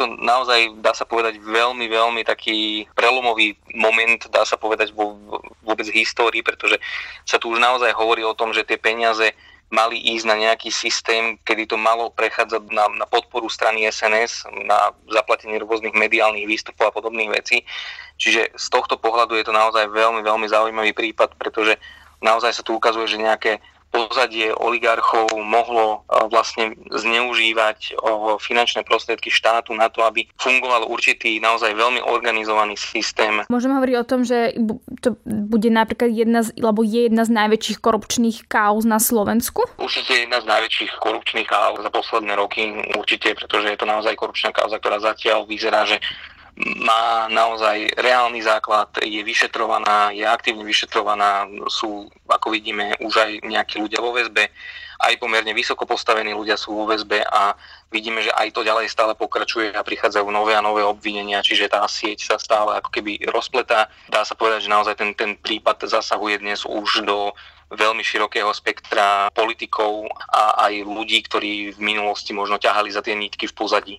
To 0.00 0.04
naozaj 0.06 0.78
dá 0.82 0.92
sa 0.94 1.06
povedať 1.06 1.38
veľmi, 1.40 1.86
veľmi 1.86 2.22
taký 2.26 2.88
prelomový 2.94 3.58
moment, 3.74 4.20
dá 4.30 4.46
sa 4.46 4.58
povedať 4.58 4.94
vo, 4.94 5.16
vôbec 5.62 5.86
histórii, 5.90 6.44
pretože 6.44 6.78
sa 7.24 7.40
tu 7.40 7.50
už 7.50 7.58
naozaj 7.58 7.94
hovorí 7.94 8.22
o 8.22 8.36
tom, 8.36 8.52
že 8.52 8.66
tie 8.66 8.78
peniaze 8.78 9.34
mali 9.74 9.98
ísť 9.98 10.26
na 10.30 10.36
nejaký 10.38 10.70
systém, 10.70 11.34
kedy 11.42 11.66
to 11.66 11.74
malo 11.74 12.12
prechádzať 12.14 12.70
na, 12.70 12.86
na 12.94 13.06
podporu 13.10 13.50
strany 13.50 13.90
SNS, 13.90 14.46
na 14.62 14.94
zaplatenie 15.10 15.58
rôznych 15.58 15.98
mediálnych 15.98 16.46
výstupov 16.46 16.92
a 16.92 16.94
podobných 16.94 17.34
vecí. 17.34 17.66
Čiže 18.14 18.54
z 18.54 18.66
tohto 18.70 18.94
pohľadu 18.94 19.34
je 19.34 19.42
to 19.42 19.50
naozaj 19.50 19.90
veľmi, 19.90 20.22
veľmi 20.22 20.46
zaujímavý 20.46 20.94
prípad, 20.94 21.34
pretože 21.34 21.74
naozaj 22.22 22.54
sa 22.54 22.62
tu 22.62 22.78
ukazuje, 22.78 23.10
že 23.10 23.18
nejaké 23.18 23.58
pozadie 23.94 24.50
oligarchov 24.50 25.30
mohlo 25.38 26.02
e, 26.10 26.26
vlastne 26.26 26.74
zneužívať 26.90 27.78
e, 27.78 27.90
finančné 28.42 28.82
prostriedky 28.82 29.30
štátu 29.30 29.70
na 29.78 29.86
to, 29.86 30.02
aby 30.02 30.26
fungoval 30.34 30.90
určitý 30.90 31.38
naozaj 31.38 31.70
veľmi 31.78 32.02
organizovaný 32.02 32.74
systém. 32.74 33.46
Môžeme 33.46 33.78
hovoriť 33.78 33.96
o 34.02 34.08
tom, 34.08 34.26
že 34.26 34.58
to 34.98 35.14
bude 35.22 35.70
napríklad 35.70 36.10
jedna 36.10 36.42
z, 36.42 36.50
alebo 36.58 36.82
je 36.82 37.06
jedna 37.06 37.22
z 37.22 37.30
najväčších 37.30 37.78
korupčných 37.78 38.50
káuz 38.50 38.82
na 38.82 38.98
Slovensku? 38.98 39.62
Určite 39.78 40.26
jedna 40.26 40.42
z 40.42 40.50
najväčších 40.50 40.92
korupčných 40.98 41.46
káuz 41.46 41.78
za 41.78 41.90
posledné 41.94 42.34
roky, 42.34 42.74
určite, 42.98 43.38
pretože 43.38 43.70
je 43.70 43.78
to 43.78 43.86
naozaj 43.86 44.18
korupčná 44.18 44.50
kauza, 44.50 44.82
ktorá 44.82 44.98
zatiaľ 44.98 45.46
vyzerá, 45.46 45.86
že 45.86 46.02
má 46.56 47.26
naozaj 47.26 47.98
reálny 47.98 48.38
základ, 48.38 48.86
je 49.02 49.18
vyšetrovaná, 49.26 50.14
je 50.14 50.22
aktívne 50.22 50.62
vyšetrovaná, 50.62 51.50
sú, 51.66 52.06
ako 52.30 52.54
vidíme, 52.54 52.94
už 53.02 53.14
aj 53.18 53.30
nejakí 53.42 53.82
ľudia 53.82 53.98
vo 53.98 54.14
väzbe, 54.14 54.46
aj 55.02 55.18
pomerne 55.18 55.50
vysoko 55.50 55.82
postavení 55.82 56.30
ľudia 56.30 56.54
sú 56.54 56.70
vo 56.72 56.86
väzbe 56.86 57.26
a 57.26 57.58
vidíme, 57.90 58.22
že 58.22 58.30
aj 58.30 58.54
to 58.54 58.62
ďalej 58.62 58.86
stále 58.86 59.18
pokračuje 59.18 59.74
a 59.74 59.82
prichádzajú 59.82 60.26
nové 60.30 60.54
a 60.54 60.62
nové 60.62 60.86
obvinenia, 60.86 61.42
čiže 61.42 61.66
tá 61.66 61.82
sieť 61.90 62.30
sa 62.30 62.36
stále 62.38 62.78
ako 62.78 62.90
keby 62.94 63.18
rozpletá. 63.34 63.90
Dá 64.06 64.22
sa 64.22 64.38
povedať, 64.38 64.70
že 64.70 64.74
naozaj 64.74 64.94
ten, 64.94 65.10
ten 65.18 65.34
prípad 65.34 65.90
zasahuje 65.90 66.38
dnes 66.38 66.62
už 66.62 67.02
do 67.02 67.34
veľmi 67.74 68.06
širokého 68.06 68.54
spektra 68.54 69.26
politikov 69.34 70.06
a 70.30 70.70
aj 70.70 70.86
ľudí, 70.86 71.18
ktorí 71.26 71.74
v 71.74 71.80
minulosti 71.82 72.30
možno 72.30 72.60
ťahali 72.60 72.92
za 72.94 73.02
tie 73.02 73.18
nitky 73.18 73.50
v 73.50 73.56
pozadí. 73.56 73.96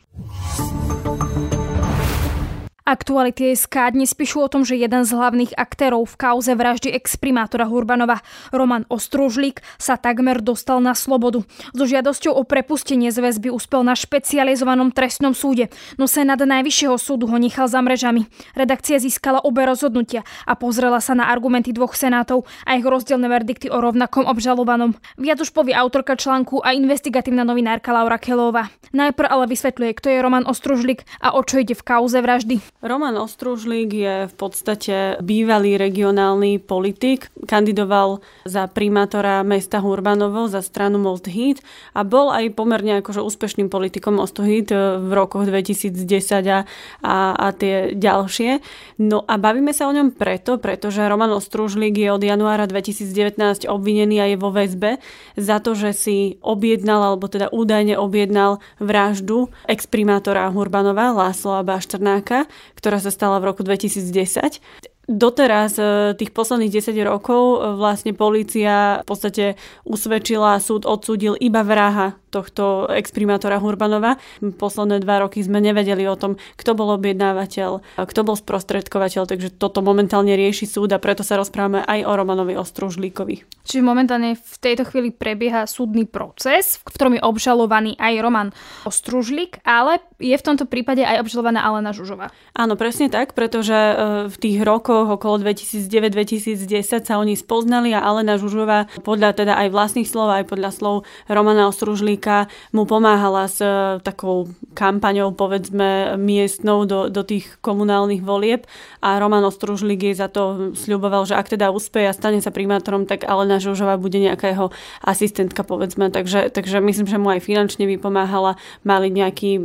Aktuality 2.86 3.50
SK 3.58 3.98
dnes 3.98 4.14
píšu 4.14 4.46
o 4.46 4.52
tom, 4.52 4.62
že 4.62 4.78
jeden 4.78 5.10
z 5.10 5.18
hlavných 5.18 5.58
aktérov 5.58 6.06
v 6.06 6.22
kauze 6.22 6.54
vraždy 6.54 6.94
exprimátora 6.94 7.66
Hurbanova, 7.66 8.22
Roman 8.54 8.86
Ostružlík, 8.94 9.58
sa 9.82 9.98
takmer 9.98 10.38
dostal 10.38 10.78
na 10.86 10.94
slobodu. 10.94 11.42
So 11.74 11.90
žiadosťou 11.90 12.38
o 12.38 12.46
prepustenie 12.46 13.10
z 13.10 13.26
väzby 13.26 13.50
uspel 13.50 13.82
na 13.82 13.98
špecializovanom 13.98 14.94
trestnom 14.94 15.34
súde, 15.34 15.74
no 15.98 16.06
Senát 16.06 16.38
Najvyššieho 16.38 16.94
súdu 17.02 17.26
ho 17.26 17.42
nechal 17.42 17.66
za 17.66 17.82
mrežami. 17.82 18.30
Redakcia 18.54 19.02
získala 19.02 19.42
obe 19.42 19.66
rozhodnutia 19.66 20.22
a 20.46 20.54
pozrela 20.54 21.02
sa 21.02 21.18
na 21.18 21.26
argumenty 21.34 21.74
dvoch 21.74 21.98
senátov 21.98 22.46
a 22.70 22.78
ich 22.78 22.86
rozdielne 22.86 23.26
verdikty 23.26 23.66
o 23.66 23.82
rovnakom 23.82 24.30
obžalovanom. 24.30 24.94
Viac 25.18 25.42
už 25.42 25.58
povie 25.58 25.74
autorka 25.74 26.14
článku 26.14 26.62
a 26.62 26.78
investigatívna 26.78 27.50
novinárka 27.50 27.90
Laura 27.90 28.22
Kelová. 28.22 28.70
Najprv 28.94 29.26
ale 29.26 29.50
vysvetľuje, 29.50 29.92
kto 29.98 30.08
je 30.14 30.22
Roman 30.22 30.46
Ostružlík 30.46 31.02
a 31.18 31.34
o 31.34 31.42
čo 31.42 31.66
ide 31.66 31.74
v 31.74 31.82
kauze 31.82 32.22
vraždy. 32.22 32.75
Roman 32.86 33.18
Ostružlík 33.18 33.89
je 33.98 34.15
v 34.30 34.36
podstate 34.38 35.18
bývalý 35.18 35.74
regionálny 35.74 36.62
politik. 36.62 37.34
Kandidoval 37.50 38.22
za 38.46 38.70
primátora 38.70 39.42
mesta 39.42 39.82
Hurbanovo 39.82 40.46
za 40.46 40.62
stranu 40.62 41.01
Most 41.01 41.25
Hit 41.25 41.65
a 41.98 42.06
bol 42.06 42.30
aj 42.30 42.54
pomerne 42.54 43.01
akože 43.01 43.25
úspešným 43.25 43.74
politikom 43.74 44.22
Most 44.22 44.38
Hit 44.38 44.70
v 45.01 45.10
rokoch 45.18 45.50
2010 45.50 45.98
a, 46.46 46.70
a, 47.01 47.18
a 47.34 47.48
tie 47.58 47.98
ďalšie. 47.98 48.62
No 49.01 49.25
a 49.25 49.42
bavíme 49.42 49.74
sa 49.74 49.89
o 49.89 49.96
ňom 49.98 50.13
preto, 50.13 50.62
pretože 50.62 51.01
Roman 51.01 51.34
Ostružlík 51.34 51.98
je 51.98 52.13
od 52.13 52.22
januára 52.22 52.70
2019 52.70 53.65
obvinený 53.65 54.22
a 54.22 54.30
je 54.30 54.38
vo 54.38 54.54
väzbe 54.54 55.01
za 55.34 55.58
to, 55.58 55.74
že 55.74 55.89
si 55.98 56.38
objednal, 56.46 57.01
alebo 57.01 57.25
teda 57.34 57.50
údajne 57.50 57.98
objednal 57.98 58.62
vraždu 58.77 59.50
exprimátora 59.65 60.54
Hurbanova, 60.54 61.18
Lásla 61.18 61.65
Baštrnáka, 61.65 62.46
ktorá 62.75 63.00
sa 63.00 63.12
stala 63.12 63.39
v 63.39 63.51
roku 63.51 63.63
2010. 63.63 64.62
Doteraz 65.05 65.77
e, 65.77 66.17
tých 66.17 66.33
posledných 66.33 66.81
10 66.81 66.97
rokov 67.05 67.41
e, 67.41 67.57
vlastne 67.77 68.17
policia 68.17 69.05
v 69.05 69.07
podstate 69.07 69.45
usvedčila, 69.85 70.57
súd 70.57 70.89
odsúdil 70.89 71.38
iba 71.38 71.62
vraha 71.62 72.17
tohto 72.33 72.91
exprimátora 72.91 73.62
Hurbanova. 73.63 74.19
Posledné 74.41 75.00
dva 75.00 75.24
roky 75.24 75.39
sme 75.39 75.63
nevedeli 75.63 76.03
o 76.09 76.19
tom, 76.19 76.35
kto 76.59 76.75
bol 76.75 76.91
objednávateľ, 77.00 78.01
kto 78.01 78.21
bol 78.27 78.35
sprostredkovateľ, 78.35 79.24
takže 79.24 79.55
toto 79.55 79.79
momentálne 79.79 80.35
rieši 80.35 80.67
súd 80.67 80.91
a 80.91 81.00
preto 81.00 81.24
sa 81.24 81.39
rozprávame 81.39 81.85
aj 81.88 82.03
o 82.03 82.12
Romanovi 82.12 82.59
Ostružlíkovi. 82.59 83.47
Čiže 83.63 83.81
momentálne 83.81 84.35
v 84.35 84.55
tejto 84.59 84.83
chvíli 84.89 85.15
prebieha 85.15 85.63
súdny 85.63 86.03
proces, 86.03 86.81
v 86.83 86.91
ktorom 86.91 87.13
je 87.15 87.21
obžalovaný 87.24 87.95
aj 87.95 88.13
Roman 88.19 88.50
Ostružlík, 88.83 89.63
ale 89.63 90.03
je 90.19 90.35
v 90.35 90.45
tomto 90.45 90.67
prípade 90.67 91.01
aj 91.01 91.24
obžalovaná 91.24 91.63
Alena 91.63 91.95
Žužová. 91.95 92.35
Áno, 92.51 92.75
presne 92.75 93.07
tak, 93.07 93.33
pretože 93.33 93.74
e, 93.74 93.95
v 94.27 94.35
tých 94.38 94.59
rokoch 94.62 94.95
rokoch, 94.96 95.20
okolo 95.20 95.44
2009-2010 95.44 97.04
sa 97.04 97.20
oni 97.20 97.36
spoznali 97.36 97.92
a 97.92 98.00
Alena 98.00 98.40
Žužová 98.40 98.88
podľa 99.04 99.36
teda 99.36 99.60
aj 99.60 99.75
vlastných 99.75 100.08
slov, 100.08 100.32
aj 100.32 100.48
podľa 100.48 100.72
slov 100.72 100.96
Romana 101.28 101.68
Ostružlíka 101.68 102.48
mu 102.72 102.88
pomáhala 102.88 103.52
s 103.52 103.60
e, 103.60 104.00
takou 104.00 104.48
kampaňou, 104.72 105.36
povedzme, 105.36 106.16
miestnou 106.16 106.88
do, 106.88 107.12
do 107.12 107.28
tých 107.28 107.60
komunálnych 107.60 108.24
volieb 108.24 108.64
a 109.04 109.20
Roman 109.20 109.44
Ostružlík 109.44 110.08
jej 110.08 110.16
za 110.16 110.32
to 110.32 110.72
sľuboval, 110.72 111.28
že 111.28 111.36
ak 111.36 111.52
teda 111.52 111.75
úspeje 111.75 112.08
a 112.08 112.16
stane 112.16 112.40
sa 112.40 112.56
primátorom, 112.56 113.04
tak 113.04 113.28
Alena 113.28 113.60
Žužová 113.60 114.00
bude 114.00 114.24
nejaká 114.24 114.56
jeho 114.56 114.72
asistentka, 115.04 115.68
povedzme. 115.68 116.08
Takže, 116.08 116.56
takže 116.56 116.80
myslím, 116.80 117.08
že 117.12 117.20
mu 117.20 117.36
aj 117.36 117.44
finančne 117.44 117.84
vypomáhala, 117.84 118.56
mali 118.88 119.12
nejaký, 119.12 119.60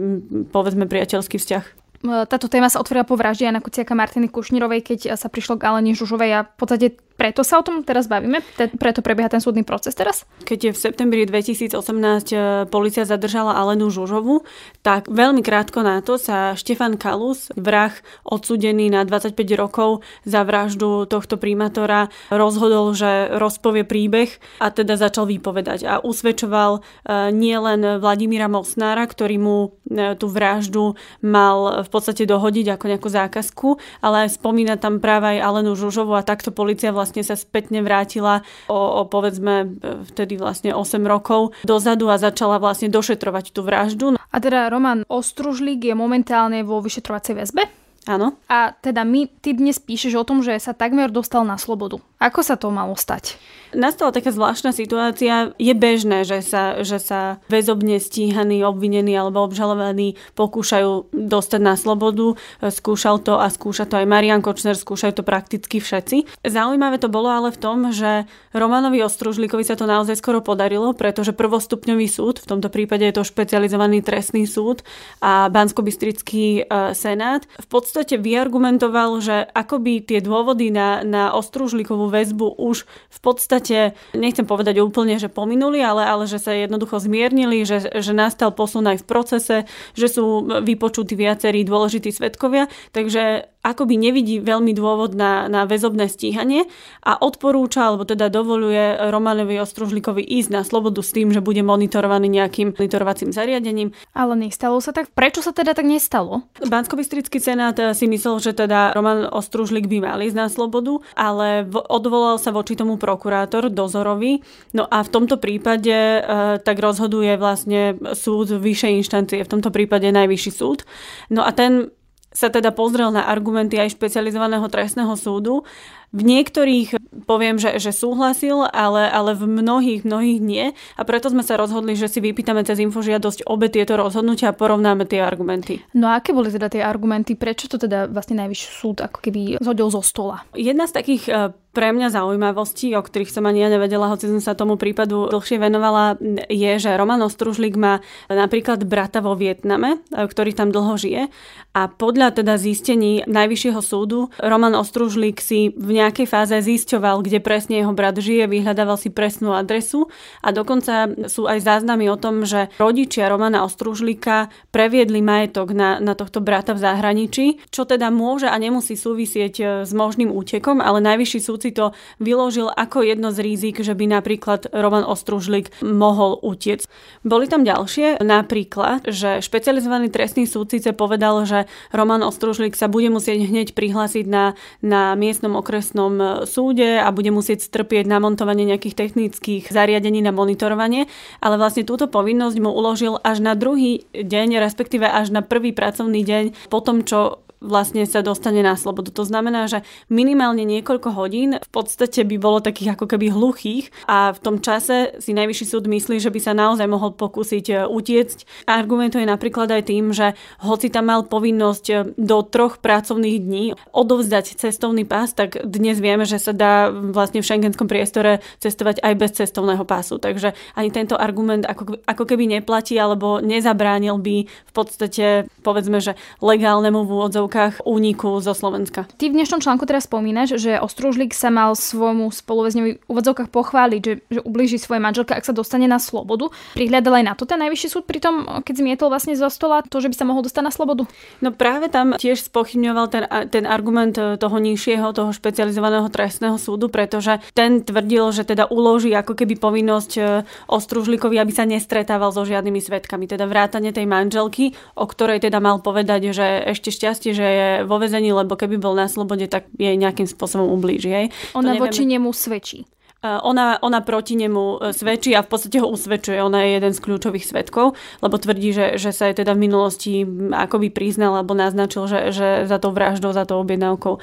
povedzme, 0.50 0.90
priateľský 0.90 1.38
vzťah. 1.38 1.79
Táto 2.00 2.48
téma 2.48 2.72
sa 2.72 2.80
otvorila 2.80 3.04
po 3.04 3.12
vražde 3.12 3.44
Jana 3.44 3.60
Kuciaka 3.60 3.92
Martiny 3.92 4.32
Kušnírovej, 4.32 4.80
keď 4.80 5.00
sa 5.20 5.28
prišlo 5.28 5.60
k 5.60 5.68
Alene 5.68 5.92
Žužovej 5.92 6.30
a 6.32 6.40
v 6.48 6.56
podstate 6.56 6.86
preto 7.20 7.44
sa 7.44 7.60
o 7.60 7.66
tom 7.66 7.84
teraz 7.84 8.08
bavíme? 8.08 8.40
Te, 8.56 8.72
preto 8.72 9.04
prebieha 9.04 9.28
ten 9.28 9.44
súdny 9.44 9.60
proces 9.60 9.92
teraz? 9.92 10.24
Keď 10.48 10.58
je 10.58 10.70
v 10.72 10.78
septembri 10.80 11.28
2018 11.28 11.76
e, 11.76 12.36
policia 12.72 13.04
zadržala 13.04 13.60
Alenu 13.60 13.92
Žužovu, 13.92 14.40
tak 14.80 15.12
veľmi 15.12 15.44
krátko 15.44 15.84
na 15.84 16.00
to 16.00 16.16
sa 16.16 16.56
Štefan 16.56 16.96
Kalus, 16.96 17.52
vrah 17.60 17.92
odsudený 18.24 18.88
na 18.88 19.04
25 19.04 19.36
rokov 19.52 20.00
za 20.24 20.48
vraždu 20.48 21.04
tohto 21.04 21.36
primátora, 21.36 22.08
rozhodol, 22.32 22.96
že 22.96 23.36
rozpovie 23.36 23.84
príbeh 23.84 24.32
a 24.56 24.72
teda 24.72 24.96
začal 24.96 25.28
vypovedať. 25.28 25.84
A 25.84 25.94
usvedčoval 26.00 26.80
e, 26.80 27.36
nielen 27.36 28.00
Vladimíra 28.00 28.48
Mosnára, 28.48 29.04
ktorý 29.04 29.36
mu 29.36 29.56
e, 29.92 30.16
tú 30.16 30.24
vraždu 30.32 30.96
mal 31.20 31.84
v 31.84 31.88
podstate 31.92 32.24
dohodiť 32.24 32.80
ako 32.80 32.84
nejakú 32.88 33.08
zákazku, 33.12 33.68
ale 34.00 34.24
spomína 34.32 34.80
tam 34.80 35.04
práve 35.04 35.36
aj 35.36 35.44
Alenu 35.44 35.76
Žužovu 35.76 36.16
a 36.16 36.24
takto 36.24 36.48
policia 36.48 36.94
vlastne 36.94 37.09
vlastne 37.10 37.26
sa 37.26 37.34
spätne 37.34 37.82
vrátila 37.82 38.46
o, 38.70 38.78
o 38.78 39.02
povedzme 39.02 39.66
vtedy 40.14 40.38
vlastne 40.38 40.70
8 40.70 41.02
rokov 41.02 41.58
dozadu 41.66 42.06
a 42.06 42.22
začala 42.22 42.62
vlastne 42.62 42.86
došetrovať 42.86 43.50
tú 43.50 43.66
vraždu. 43.66 44.14
A 44.14 44.36
teda 44.38 44.70
Roman 44.70 45.02
Ostružlík 45.10 45.90
je 45.90 45.98
momentálne 45.98 46.62
vo 46.62 46.78
vyšetrovacej 46.78 47.34
väzbe? 47.34 47.66
Áno. 48.06 48.38
A 48.46 48.78
teda 48.78 49.02
my, 49.02 49.26
ty 49.42 49.58
dnes 49.58 49.82
píšeš 49.82 50.14
o 50.14 50.24
tom, 50.24 50.46
že 50.46 50.54
sa 50.62 50.70
takmer 50.70 51.10
dostal 51.10 51.42
na 51.42 51.58
slobodu. 51.58 51.98
Ako 52.20 52.44
sa 52.44 52.60
to 52.60 52.68
malo 52.68 52.92
stať? 53.00 53.40
Nastala 53.70 54.10
taká 54.10 54.34
zvláštna 54.34 54.74
situácia. 54.74 55.54
Je 55.54 55.70
bežné, 55.78 56.26
že 56.26 56.42
sa, 56.42 56.82
že 56.82 56.98
sa 56.98 57.38
väzobne 57.46 58.02
stíhaní, 58.02 58.66
obvinení 58.66 59.14
alebo 59.14 59.46
obžalovaní 59.46 60.18
pokúšajú 60.34 61.14
dostať 61.14 61.60
na 61.62 61.78
slobodu. 61.78 62.34
Skúšal 62.60 63.22
to 63.22 63.38
a 63.38 63.46
skúša 63.46 63.86
to 63.86 63.94
aj 63.96 64.10
Marian 64.10 64.42
Kočner, 64.42 64.74
skúšajú 64.74 65.22
to 65.22 65.24
prakticky 65.24 65.78
všetci. 65.78 66.42
Zaujímavé 66.42 66.98
to 66.98 67.06
bolo 67.06 67.30
ale 67.30 67.54
v 67.54 67.62
tom, 67.62 67.94
že 67.94 68.26
Romanovi 68.50 69.06
Ostružlíkovi 69.06 69.62
sa 69.62 69.78
to 69.78 69.86
naozaj 69.86 70.18
skoro 70.18 70.42
podarilo, 70.42 70.90
pretože 70.90 71.30
prvostupňový 71.30 72.10
súd, 72.10 72.42
v 72.42 72.50
tomto 72.50 72.74
prípade 72.74 73.06
je 73.06 73.14
to 73.14 73.22
špecializovaný 73.22 74.02
trestný 74.02 74.50
súd 74.50 74.82
a 75.22 75.46
Banskobystrický 75.46 76.66
e, 76.66 76.92
senát, 76.98 77.46
v 77.62 77.68
podstate 77.70 78.18
vyargumentoval, 78.18 79.22
že 79.22 79.46
akoby 79.54 80.02
tie 80.02 80.18
dôvody 80.18 80.74
na, 80.74 81.06
na 81.06 81.30
Ostružlíkovú 81.38 82.09
väzbu 82.10 82.58
už 82.58 82.84
v 82.86 83.18
podstate 83.22 83.94
nechcem 84.12 84.44
povedať 84.44 84.82
úplne, 84.82 85.16
že 85.16 85.30
pominuli, 85.30 85.80
ale, 85.80 86.04
ale 86.04 86.26
že 86.26 86.42
sa 86.42 86.52
jednoducho 86.52 86.98
zmiernili, 86.98 87.62
že, 87.62 87.86
že 87.88 88.12
nastal 88.12 88.50
posun 88.50 88.90
aj 88.90 89.00
v 89.02 89.08
procese, 89.08 89.56
že 89.94 90.06
sú 90.10 90.44
vypočutí 90.60 91.14
viacerí 91.14 91.62
dôležití 91.62 92.10
svetkovia. 92.10 92.66
Takže 92.90 93.50
akoby 93.60 94.00
nevidí 94.00 94.40
veľmi 94.40 94.72
dôvod 94.72 95.12
na, 95.12 95.46
na 95.46 95.68
väzobné 95.68 96.08
stíhanie 96.08 96.64
a 97.04 97.20
odporúča, 97.20 97.92
alebo 97.92 98.08
teda 98.08 98.32
dovoluje 98.32 98.96
Romanovi 99.12 99.60
Ostružlíkovi 99.60 100.24
ísť 100.24 100.48
na 100.48 100.62
slobodu 100.64 101.04
s 101.04 101.12
tým, 101.12 101.28
že 101.28 101.44
bude 101.44 101.60
monitorovaný 101.60 102.32
nejakým 102.32 102.72
monitorovacím 102.72 103.36
zariadením. 103.36 103.92
Ale 104.16 104.32
nestalo 104.34 104.80
sa 104.80 104.96
tak? 104.96 105.12
Prečo 105.12 105.44
sa 105.44 105.52
teda 105.52 105.76
tak 105.76 105.84
nestalo? 105.84 106.48
bansko 106.64 106.96
senát 107.40 107.76
si 107.92 108.08
myslel, 108.08 108.40
že 108.40 108.52
teda 108.56 108.96
Roman 108.96 109.28
Ostružlík 109.28 109.88
by 109.88 109.98
mal 110.00 110.18
ísť 110.24 110.36
na 110.36 110.48
slobodu, 110.48 111.00
ale 111.12 111.68
odvolal 111.68 112.40
sa 112.40 112.54
voči 112.54 112.76
tomu 112.76 112.96
prokurátor 112.96 113.68
dozorovi. 113.68 114.40
No 114.72 114.88
a 114.88 115.04
v 115.04 115.12
tomto 115.12 115.36
prípade 115.36 115.92
e, 115.92 116.20
tak 116.60 116.76
rozhoduje 116.80 117.36
vlastne 117.36 117.96
súd 118.16 118.56
vyššej 118.56 118.92
inštancie, 119.04 119.44
v 119.44 119.52
tomto 119.52 119.68
prípade 119.68 120.08
najvyšší 120.08 120.52
súd. 120.52 120.88
No 121.28 121.44
a 121.44 121.52
ten 121.52 121.92
sa 122.30 122.46
teda 122.46 122.70
pozrel 122.70 123.10
na 123.10 123.26
argumenty 123.26 123.74
aj 123.78 123.98
špecializovaného 123.98 124.66
trestného 124.70 125.10
súdu. 125.18 125.66
V 126.10 126.22
niektorých 126.26 126.98
poviem, 127.24 127.62
že, 127.62 127.78
že 127.78 127.94
súhlasil, 127.94 128.66
ale, 128.66 129.06
ale 129.06 129.38
v 129.38 129.46
mnohých, 129.46 130.02
mnohých 130.02 130.40
nie. 130.42 130.66
A 130.98 131.02
preto 131.06 131.30
sme 131.30 131.46
sa 131.46 131.54
rozhodli, 131.54 131.94
že 131.94 132.10
si 132.10 132.18
vypýtame 132.18 132.66
cez 132.66 132.82
infožiadosť 132.82 133.46
obe 133.46 133.70
tieto 133.70 133.94
rozhodnutia 133.94 134.50
a 134.50 134.58
porovnáme 134.58 135.06
tie 135.06 135.22
argumenty. 135.22 135.78
No 135.94 136.10
a 136.10 136.18
aké 136.18 136.34
boli 136.34 136.50
teda 136.50 136.66
tie 136.66 136.82
argumenty? 136.82 137.38
Prečo 137.38 137.70
to 137.70 137.78
teda 137.78 138.10
vlastne 138.10 138.42
najvyšší 138.42 138.68
súd 138.74 139.06
ako 139.06 139.18
keby 139.22 139.62
zhodil 139.62 139.86
zo 139.94 140.02
stola? 140.02 140.42
Jedna 140.58 140.90
z 140.90 140.92
takých 140.98 141.24
eh, 141.30 141.54
pre 141.70 141.94
mňa 141.94 142.10
zaujímavostí, 142.10 142.90
o 142.98 143.02
ktorých 143.02 143.30
som 143.30 143.46
ani 143.46 143.62
ja 143.62 143.70
nevedela, 143.70 144.10
hoci 144.10 144.26
som 144.26 144.42
sa 144.42 144.58
tomu 144.58 144.74
prípadu 144.74 145.30
dlhšie 145.30 145.62
venovala, 145.62 146.18
je, 146.50 146.72
že 146.82 146.98
Roman 146.98 147.22
Ostružlík 147.22 147.78
má 147.78 148.02
napríklad 148.26 148.82
brata 148.82 149.22
vo 149.22 149.38
Vietname, 149.38 150.02
e, 150.10 150.26
ktorý 150.26 150.50
tam 150.50 150.74
dlho 150.74 150.98
žije 150.98 151.22
a 151.70 151.82
podľa 151.86 152.42
teda 152.42 152.58
zistení 152.58 153.22
Najvyššieho 153.30 153.78
súdu 153.78 154.34
Roman 154.42 154.74
Ostružlík 154.74 155.38
si 155.38 155.70
v 155.78 155.99
nejakej 156.00 156.26
fáze 156.26 156.56
zisťoval, 156.56 157.20
kde 157.20 157.44
presne 157.44 157.84
jeho 157.84 157.92
brat 157.92 158.16
žije, 158.16 158.48
vyhľadával 158.48 158.96
si 158.96 159.12
presnú 159.12 159.52
adresu 159.52 160.08
a 160.40 160.50
dokonca 160.50 161.12
sú 161.28 161.44
aj 161.44 161.60
záznamy 161.60 162.08
o 162.08 162.16
tom, 162.16 162.48
že 162.48 162.72
rodičia 162.80 163.28
Romana 163.28 163.62
Ostružlíka 163.68 164.48
previedli 164.72 165.20
majetok 165.20 165.76
na, 165.76 166.00
na 166.00 166.16
tohto 166.16 166.40
brata 166.40 166.72
v 166.72 166.80
zahraničí, 166.80 167.68
čo 167.68 167.84
teda 167.84 168.08
môže 168.08 168.48
a 168.48 168.56
nemusí 168.56 168.96
súvisieť 168.96 169.54
e, 169.60 169.64
s 169.84 169.92
možným 169.92 170.32
útekom, 170.32 170.80
ale 170.80 171.04
Najvyšší 171.04 171.40
súd 171.42 171.60
si 171.60 171.74
to 171.74 171.92
vyložil 172.22 172.70
ako 172.70 173.02
jedno 173.04 173.34
z 173.34 173.42
rizik, 173.42 173.82
že 173.82 173.92
by 173.92 174.20
napríklad 174.20 174.70
Roman 174.70 175.04
Ostružlik 175.04 175.74
mohol 175.82 176.38
utiec. 176.40 176.86
Boli 177.26 177.50
tam 177.50 177.66
ďalšie, 177.66 178.22
napríklad, 178.22 179.10
že 179.10 179.42
špecializovaný 179.42 180.08
trestný 180.08 180.46
súd 180.46 180.70
síce 180.70 180.94
povedal, 180.94 181.42
že 181.44 181.66
Roman 181.90 182.22
Ostružlik 182.22 182.78
sa 182.78 182.86
bude 182.86 183.10
musieť 183.10 183.50
hneď 183.50 183.74
prihlásiť 183.74 184.24
na, 184.30 184.54
na 184.80 185.18
miestnom 185.18 185.58
okresnom 185.90 186.46
súde 186.46 187.02
a 187.02 187.10
bude 187.10 187.34
musieť 187.34 187.66
strpieť 187.66 188.06
namontovanie 188.06 188.62
nejakých 188.62 188.94
technických 188.94 189.74
zariadení 189.74 190.22
na 190.22 190.30
monitorovanie, 190.30 191.10
ale 191.42 191.58
vlastne 191.58 191.82
túto 191.82 192.06
povinnosť 192.06 192.56
mu 192.62 192.70
uložil 192.70 193.18
až 193.26 193.42
na 193.42 193.58
druhý 193.58 194.06
deň, 194.14 194.62
respektíve 194.62 195.02
až 195.02 195.34
na 195.34 195.42
prvý 195.42 195.74
pracovný 195.74 196.22
deň 196.22 196.70
po 196.70 196.78
tom, 196.78 197.02
čo 197.02 197.42
vlastne 197.60 198.08
sa 198.08 198.24
dostane 198.24 198.64
na 198.64 198.74
slobodu. 198.74 199.12
To 199.12 199.24
znamená, 199.24 199.68
že 199.68 199.84
minimálne 200.08 200.64
niekoľko 200.64 201.12
hodín 201.12 201.60
v 201.60 201.70
podstate 201.70 202.24
by 202.24 202.36
bolo 202.40 202.58
takých 202.64 202.96
ako 202.96 203.06
keby 203.06 203.30
hluchých 203.30 203.92
a 204.08 204.32
v 204.32 204.40
tom 204.40 204.56
čase 204.64 205.20
si 205.20 205.36
najvyšší 205.36 205.66
súd 205.68 205.84
myslí, 205.86 206.18
že 206.18 206.32
by 206.32 206.40
sa 206.40 206.52
naozaj 206.56 206.88
mohol 206.88 207.12
pokúsiť 207.12 207.66
e, 207.68 207.74
utiecť. 207.84 208.64
Argumentuje 208.64 209.28
napríklad 209.28 209.68
aj 209.70 209.82
tým, 209.92 210.16
že 210.16 210.32
hoci 210.64 210.88
tam 210.88 211.12
mal 211.12 211.28
povinnosť 211.28 211.84
e, 211.92 211.94
do 212.16 212.40
troch 212.40 212.80
pracovných 212.80 213.38
dní 213.38 213.64
odovzdať 213.92 214.56
cestovný 214.56 215.04
pás, 215.04 215.36
tak 215.36 215.60
dnes 215.60 216.00
vieme, 216.00 216.24
že 216.24 216.40
sa 216.40 216.56
dá 216.56 216.88
vlastne 216.88 217.44
v 217.44 217.48
šengenskom 217.48 217.86
priestore 217.86 218.40
cestovať 218.64 219.04
aj 219.04 219.14
bez 219.20 219.30
cestovného 219.36 219.84
pásu. 219.84 220.16
Takže 220.16 220.56
ani 220.74 220.88
tento 220.88 221.14
argument 221.14 221.68
ako, 221.68 222.00
ako 222.08 222.24
keby 222.24 222.48
neplatí 222.48 222.96
alebo 222.96 223.44
nezabránil 223.44 224.16
by 224.16 224.48
v 224.48 224.72
podstate 224.72 225.44
povedzme, 225.60 226.00
že 226.00 226.16
legálnemu 226.40 227.04
v 227.04 227.12
úvodzovkách 227.50 227.82
úniku 227.82 228.38
zo 228.38 228.54
Slovenska. 228.54 229.10
Ty 229.18 229.26
v 229.26 229.42
dnešnom 229.42 229.58
článku 229.58 229.82
teraz 229.82 230.06
spomínaš, 230.06 230.54
že 230.62 230.78
Ostružlík 230.78 231.34
sa 231.34 231.50
mal 231.50 231.74
svojmu 231.74 232.30
spoluväzňovi 232.30 233.02
v 233.02 233.08
úvodzovkách 233.10 233.50
pochváliť, 233.50 234.00
že, 234.06 234.14
že 234.30 234.40
ublíži 234.46 234.78
svoje 234.78 235.02
manželke, 235.02 235.34
ak 235.34 235.42
sa 235.42 235.50
dostane 235.50 235.90
na 235.90 235.98
slobodu. 235.98 236.54
Prihľadal 236.78 237.18
aj 237.18 237.24
na 237.26 237.34
to 237.34 237.50
ten 237.50 237.58
najvyšší 237.58 237.88
súd 237.90 238.06
pri 238.06 238.22
tom, 238.22 238.46
keď 238.62 238.74
zmietol 238.78 239.10
vlastne 239.10 239.34
zo 239.34 239.50
stola 239.50 239.82
to, 239.82 239.98
že 239.98 240.14
by 240.14 240.14
sa 240.14 240.28
mohol 240.30 240.46
dostať 240.46 240.62
na 240.62 240.70
slobodu? 240.70 241.10
No 241.42 241.50
práve 241.50 241.90
tam 241.90 242.14
tiež 242.14 242.46
spochybňoval 242.46 243.06
ten, 243.10 243.26
ten 243.50 243.66
argument 243.66 244.14
toho 244.14 244.56
nižšieho, 244.62 245.10
toho 245.10 245.34
špecializovaného 245.34 246.06
trestného 246.06 246.54
súdu, 246.54 246.86
pretože 246.86 247.42
ten 247.58 247.82
tvrdil, 247.82 248.30
že 248.30 248.46
teda 248.46 248.70
uloží 248.70 249.10
ako 249.10 249.34
keby 249.34 249.58
povinnosť 249.58 250.12
e, 250.14 250.22
Ostružlíkovi, 250.70 251.34
aby 251.42 251.50
sa 251.50 251.66
nestretával 251.66 252.30
so 252.30 252.46
žiadnymi 252.46 252.78
svetkami, 252.78 253.26
teda 253.26 253.50
vrátane 253.50 253.90
tej 253.90 254.06
manželky, 254.06 254.70
o 254.94 255.10
ktorej 255.10 255.42
teda 255.42 255.58
mal 255.58 255.82
povedať, 255.82 256.30
že 256.30 256.46
ešte 256.70 256.94
šťastie, 256.94 257.30
že 257.39 257.39
je 257.48 257.68
vo 257.88 257.96
vezení, 257.96 258.34
lebo 258.34 258.58
keby 258.58 258.76
bol 258.76 258.92
na 258.92 259.08
slobode, 259.08 259.48
tak 259.48 259.70
jej 259.76 259.96
nejakým 259.96 260.28
spôsobom 260.28 260.68
ublíži. 260.68 261.10
Hej. 261.10 261.26
Ona 261.56 261.76
voči 261.80 262.04
nemu 262.04 262.28
svedčí. 262.30 262.84
Ona, 263.20 263.76
ona 263.84 264.00
proti 264.00 264.32
nemu 264.32 264.80
e, 264.80 264.96
svedčí 264.96 265.36
a 265.36 265.44
v 265.44 265.52
podstate 265.52 265.76
ho 265.76 265.92
usvedčuje. 265.92 266.40
Ona 266.40 266.64
je 266.64 266.70
jeden 266.80 266.92
z 266.96 267.04
kľúčových 267.04 267.44
svetkov, 267.44 267.92
lebo 268.24 268.40
tvrdí, 268.40 268.72
že, 268.72 268.96
že 268.96 269.12
sa 269.12 269.28
aj 269.28 269.44
teda 269.44 269.52
v 269.52 269.68
minulosti 269.68 270.24
akoby 270.48 270.88
priznal 270.88 271.36
alebo 271.36 271.52
naznačil, 271.52 272.08
že, 272.08 272.32
že 272.32 272.48
za 272.64 272.80
tou 272.80 272.96
vraždou, 272.96 273.36
za 273.36 273.44
tou 273.44 273.60
objednávkou 273.60 274.16
e, 274.16 274.20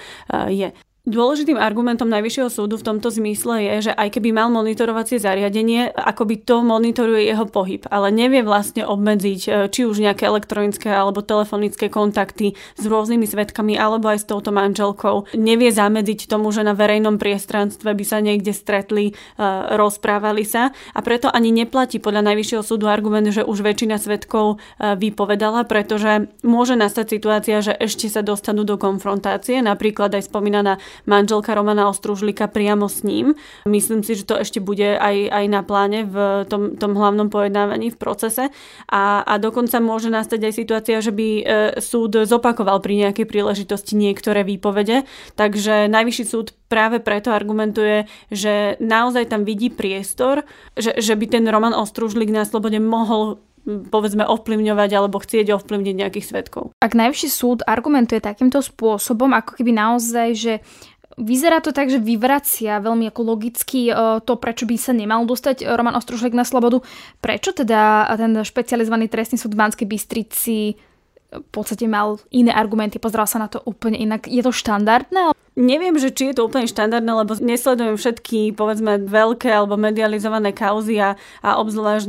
je. 0.50 0.70
Dôležitým 1.08 1.56
argumentom 1.56 2.12
Najvyššieho 2.12 2.52
súdu 2.52 2.76
v 2.76 2.84
tomto 2.84 3.08
zmysle 3.08 3.64
je, 3.64 3.76
že 3.88 3.92
aj 3.96 4.20
keby 4.20 4.36
mal 4.36 4.52
monitorovacie 4.52 5.24
zariadenie, 5.24 5.88
ako 5.96 6.28
by 6.28 6.36
to 6.44 6.60
monitoruje 6.60 7.32
jeho 7.32 7.48
pohyb, 7.48 7.80
ale 7.88 8.12
nevie 8.12 8.44
vlastne 8.44 8.84
obmedziť 8.84 9.42
e, 9.48 9.50
či 9.72 9.88
už 9.88 10.04
nejaké 10.04 10.28
elektronické 10.28 10.92
alebo 10.92 11.24
telefonické 11.24 11.88
kontakty 11.88 12.60
s 12.76 12.84
rôznymi 12.84 13.24
svetkami 13.24 13.80
alebo 13.80 14.12
aj 14.12 14.20
s 14.20 14.28
touto 14.28 14.52
manželkou. 14.52 15.32
Nevie 15.40 15.72
zamedziť 15.72 16.28
tomu, 16.28 16.52
že 16.52 16.68
na 16.68 16.76
verejnom 16.76 17.16
priestranstve 17.16 17.88
by 17.88 18.04
sa 18.04 18.20
niekde 18.20 18.52
stretli, 18.52 19.16
e, 19.16 19.44
rozprávali 19.80 20.44
sa 20.44 20.76
a 20.92 21.00
preto 21.00 21.32
ani 21.32 21.56
neplatí 21.56 22.04
podľa 22.04 22.36
Najvyššieho 22.36 22.68
súdu 22.68 22.92
argument, 22.92 23.32
že 23.32 23.48
už 23.48 23.64
väčšina 23.64 23.96
svetkov 23.96 24.60
e, 24.76 25.00
vypovedala, 25.00 25.64
pretože 25.72 26.28
môže 26.44 26.76
nastať 26.76 27.16
situácia, 27.16 27.64
že 27.64 27.72
ešte 27.72 28.12
sa 28.12 28.20
dostanú 28.20 28.68
do 28.68 28.76
konfrontácie, 28.76 29.64
napríklad 29.64 30.12
aj 30.12 30.28
spomínaná 30.28 30.84
manželka 31.06 31.54
Romana 31.54 31.92
Ostružlika 31.92 32.48
priamo 32.48 32.90
s 32.90 33.04
ním. 33.04 33.36
Myslím 33.68 34.02
si, 34.02 34.18
že 34.18 34.26
to 34.26 34.40
ešte 34.40 34.64
bude 34.64 34.98
aj, 34.98 35.30
aj 35.30 35.46
na 35.52 35.62
pláne 35.62 36.08
v 36.08 36.48
tom, 36.50 36.80
tom 36.80 36.96
hlavnom 36.98 37.28
pojednávaní 37.30 37.94
v 37.94 38.00
procese 38.00 38.50
a, 38.90 39.22
a 39.22 39.34
dokonca 39.38 39.78
môže 39.84 40.08
nastať 40.10 40.40
aj 40.50 40.54
situácia, 40.56 40.98
že 41.04 41.12
by 41.12 41.28
e, 41.28 41.44
súd 41.84 42.24
zopakoval 42.24 42.80
pri 42.82 43.08
nejakej 43.08 43.28
príležitosti 43.28 43.94
niektoré 43.94 44.48
výpovede, 44.48 45.04
takže 45.36 45.92
najvyšší 45.92 46.26
súd 46.26 46.56
práve 46.68 47.00
preto 47.00 47.32
argumentuje, 47.32 48.06
že 48.32 48.76
naozaj 48.84 49.32
tam 49.32 49.48
vidí 49.48 49.72
priestor, 49.72 50.44
že, 50.76 50.96
že 51.00 51.16
by 51.16 51.26
ten 51.28 51.44
Roman 51.48 51.76
Ostružlik 51.76 52.32
na 52.32 52.44
slobode 52.44 52.80
mohol 52.80 53.40
povedzme 53.68 54.24
ovplyvňovať 54.24 54.90
alebo 54.96 55.20
chcieť 55.20 55.54
ovplyvniť 55.60 55.96
nejakých 55.96 56.26
svetkov. 56.26 56.72
Ak 56.80 56.96
najvyšší 56.96 57.30
súd 57.30 57.60
argumentuje 57.68 58.24
takýmto 58.24 58.64
spôsobom, 58.64 59.36
ako 59.36 59.60
keby 59.60 59.72
naozaj, 59.76 60.30
že 60.34 60.54
Vyzerá 61.18 61.66
to 61.66 61.74
tak, 61.74 61.90
že 61.90 61.98
vyvracia 61.98 62.78
veľmi 62.78 63.10
ako 63.10 63.22
logicky 63.26 63.90
e, 63.90 64.22
to, 64.22 64.38
prečo 64.38 64.70
by 64.70 64.78
sa 64.78 64.94
nemal 64.94 65.26
dostať 65.26 65.66
Roman 65.66 65.98
Ostružek 65.98 66.30
na 66.30 66.46
slobodu. 66.46 66.86
Prečo 67.18 67.58
teda 67.58 68.06
ten 68.14 68.38
špecializovaný 68.46 69.10
trestný 69.10 69.42
súd 69.42 69.58
v 69.58 69.66
Banskej 69.66 69.90
Bystrici 69.90 70.78
v 71.28 71.50
podstate 71.52 71.86
mal 71.92 72.20
iné 72.32 72.56
argumenty, 72.56 73.04
pozeral 73.04 73.28
sa 73.28 73.40
na 73.40 73.52
to 73.52 73.60
úplne 73.68 74.00
inak. 74.00 74.32
Je 74.32 74.40
to 74.40 74.56
štandardné? 74.56 75.36
Neviem, 75.58 75.98
že 75.98 76.14
či 76.14 76.30
je 76.30 76.38
to 76.38 76.46
úplne 76.46 76.70
štandardné, 76.70 77.12
lebo 77.26 77.34
nesledujem 77.34 77.98
všetky, 77.98 78.54
povedzme, 78.54 79.10
veľké 79.10 79.50
alebo 79.50 79.74
medializované 79.74 80.54
kauzy 80.54 81.02
a, 81.02 81.18
a 81.42 81.58
obzvlášť 81.58 82.06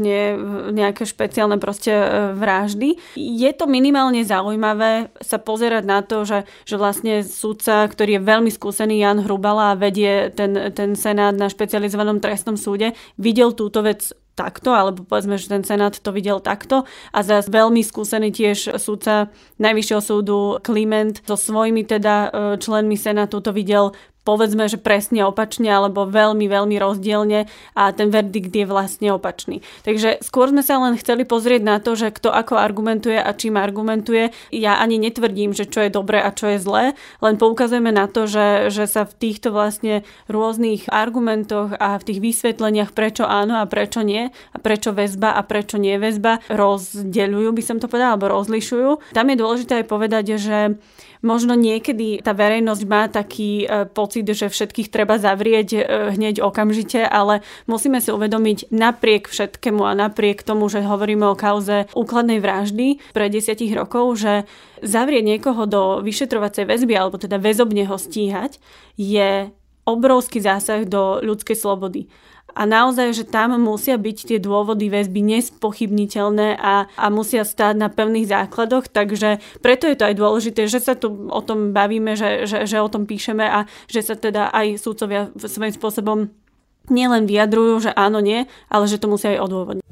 nejaké 0.77 1.09
špeciálne 1.09 1.57
proste 1.57 1.89
e, 1.89 2.07
vraždy. 2.37 3.01
Je 3.17 3.51
to 3.57 3.65
minimálne 3.65 4.21
zaujímavé 4.21 5.09
sa 5.25 5.41
pozerať 5.41 5.85
na 5.89 6.05
to, 6.05 6.29
že, 6.29 6.45
že 6.69 6.77
vlastne 6.77 7.25
súdca, 7.25 7.89
ktorý 7.89 8.21
je 8.21 8.27
veľmi 8.29 8.53
skúsený, 8.53 9.01
Jan 9.01 9.25
Hrubala 9.25 9.73
a 9.73 9.81
vedie 9.81 10.29
ten, 10.29 10.53
ten 10.77 10.93
senát 10.93 11.33
na 11.33 11.49
špecializovanom 11.49 12.21
trestnom 12.21 12.61
súde, 12.61 12.93
videl 13.17 13.57
túto 13.57 13.81
vec 13.81 14.13
takto, 14.39 14.71
alebo 14.71 15.03
povedzme, 15.03 15.35
že 15.35 15.51
ten 15.51 15.67
Senát 15.67 15.99
to 15.99 16.15
videl 16.15 16.39
takto. 16.39 16.87
A 17.11 17.27
zase 17.27 17.51
veľmi 17.51 17.83
skúsený 17.83 18.31
tiež 18.31 18.79
súdca 18.79 19.35
Najvyššieho 19.59 20.03
súdu 20.03 20.63
Kliment 20.63 21.19
so 21.27 21.35
svojimi 21.35 21.83
teda 21.83 22.15
e, 22.15 22.29
členmi 22.63 22.95
Senátu 22.95 23.43
to 23.43 23.51
videl 23.51 23.99
povedzme, 24.29 24.69
že 24.69 24.77
presne 24.77 25.25
opačne 25.25 25.73
alebo 25.73 26.05
veľmi, 26.05 26.45
veľmi 26.45 26.77
rozdielne 26.77 27.49
a 27.73 27.83
ten 27.97 28.13
verdikt 28.13 28.53
je 28.53 28.69
vlastne 28.69 29.09
opačný. 29.17 29.65
Takže 29.89 30.21
skôr 30.21 30.53
sme 30.53 30.61
sa 30.61 30.77
len 30.77 31.01
chceli 31.01 31.25
pozrieť 31.25 31.65
na 31.65 31.81
to, 31.81 31.97
že 31.97 32.13
kto 32.13 32.29
ako 32.29 32.61
argumentuje 32.61 33.17
a 33.17 33.33
čím 33.33 33.57
argumentuje. 33.57 34.37
Ja 34.53 34.77
ani 34.85 35.01
netvrdím, 35.01 35.57
že 35.57 35.65
čo 35.65 35.81
je 35.81 35.89
dobré 35.89 36.21
a 36.21 36.29
čo 36.29 36.53
je 36.53 36.61
zlé, 36.61 36.85
len 37.25 37.41
poukazujeme 37.41 37.89
na 37.89 38.05
to, 38.05 38.29
že, 38.29 38.69
že 38.69 38.85
sa 38.85 39.09
v 39.09 39.17
týchto 39.17 39.49
vlastne 39.49 40.05
rôznych 40.29 40.93
argumentoch 40.93 41.73
a 41.81 41.97
v 41.97 42.07
tých 42.13 42.21
vysvetleniach 42.21 42.93
prečo 42.93 43.25
áno 43.25 43.57
a 43.57 43.65
prečo 43.65 44.05
nie 44.05 44.29
a 44.29 44.57
prečo 44.61 44.93
väzba 44.93 45.33
a 45.33 45.41
prečo 45.41 45.81
nie 45.81 45.97
väzba 45.97 46.45
rozdeľujú, 46.53 47.49
by 47.57 47.63
som 47.65 47.81
to 47.81 47.89
povedala, 47.89 48.19
alebo 48.19 48.29
rozlišujú. 48.29 49.17
Tam 49.17 49.31
je 49.33 49.41
dôležité 49.41 49.81
aj 49.81 49.87
povedať, 49.89 50.37
že 50.37 50.77
možno 51.23 51.55
niekedy 51.59 52.23
tá 52.23 52.35
verejnosť 52.35 52.83
má 52.87 53.07
taký 53.11 53.65
e, 53.65 53.87
pocit, 53.91 54.27
že 54.29 54.51
všetkých 54.51 54.89
treba 54.93 55.19
zavrieť 55.19 55.69
e, 55.75 55.81
hneď 56.15 56.41
okamžite, 56.43 57.03
ale 57.03 57.43
musíme 57.67 57.99
si 57.99 58.15
uvedomiť 58.15 58.71
napriek 58.71 59.27
všetkému 59.31 59.83
a 59.83 59.93
napriek 59.97 60.47
tomu, 60.47 60.71
že 60.71 60.85
hovoríme 60.85 61.27
o 61.27 61.39
kauze 61.39 61.91
úkladnej 61.95 62.39
vraždy 62.39 63.03
pre 63.13 63.31
desiatich 63.33 63.75
rokov, 63.75 64.21
že 64.21 64.47
zavrieť 64.83 65.25
niekoho 65.27 65.67
do 65.67 65.83
vyšetrovacej 66.05 66.65
väzby 66.67 66.95
alebo 66.95 67.19
teda 67.19 67.39
väzobne 67.39 67.87
ho 67.87 67.97
stíhať 67.99 68.63
je 68.95 69.51
obrovský 69.89 70.45
zásah 70.45 70.85
do 70.85 71.25
ľudskej 71.25 71.57
slobody 71.57 72.13
a 72.59 72.67
naozaj, 72.67 73.15
že 73.15 73.23
tam 73.23 73.55
musia 73.63 73.95
byť 73.95 74.35
tie 74.35 74.39
dôvody 74.43 74.91
väzby 74.91 75.23
nespochybniteľné 75.23 76.59
a, 76.59 76.91
a 76.91 77.07
musia 77.07 77.47
stáť 77.47 77.79
na 77.79 77.87
pevných 77.87 78.27
základoch, 78.27 78.91
takže 78.91 79.39
preto 79.63 79.87
je 79.87 79.95
to 79.95 80.11
aj 80.11 80.15
dôležité, 80.19 80.67
že 80.67 80.83
sa 80.83 80.99
tu 80.99 81.31
o 81.31 81.41
tom 81.47 81.71
bavíme, 81.71 82.19
že, 82.19 82.51
že, 82.51 82.67
že 82.67 82.83
o 82.83 82.91
tom 82.91 83.07
píšeme 83.07 83.47
a 83.47 83.71
že 83.87 84.03
sa 84.03 84.19
teda 84.19 84.51
aj 84.51 84.83
súdcovia 84.83 85.31
svojím 85.39 85.75
spôsobom 85.79 86.19
nielen 86.91 87.31
vyjadrujú, 87.31 87.87
že 87.87 87.91
áno, 87.95 88.19
nie, 88.19 88.51
ale 88.67 88.85
že 88.91 88.99
to 88.99 89.07
musia 89.07 89.39
aj 89.39 89.45
odôvodniť. 89.47 89.85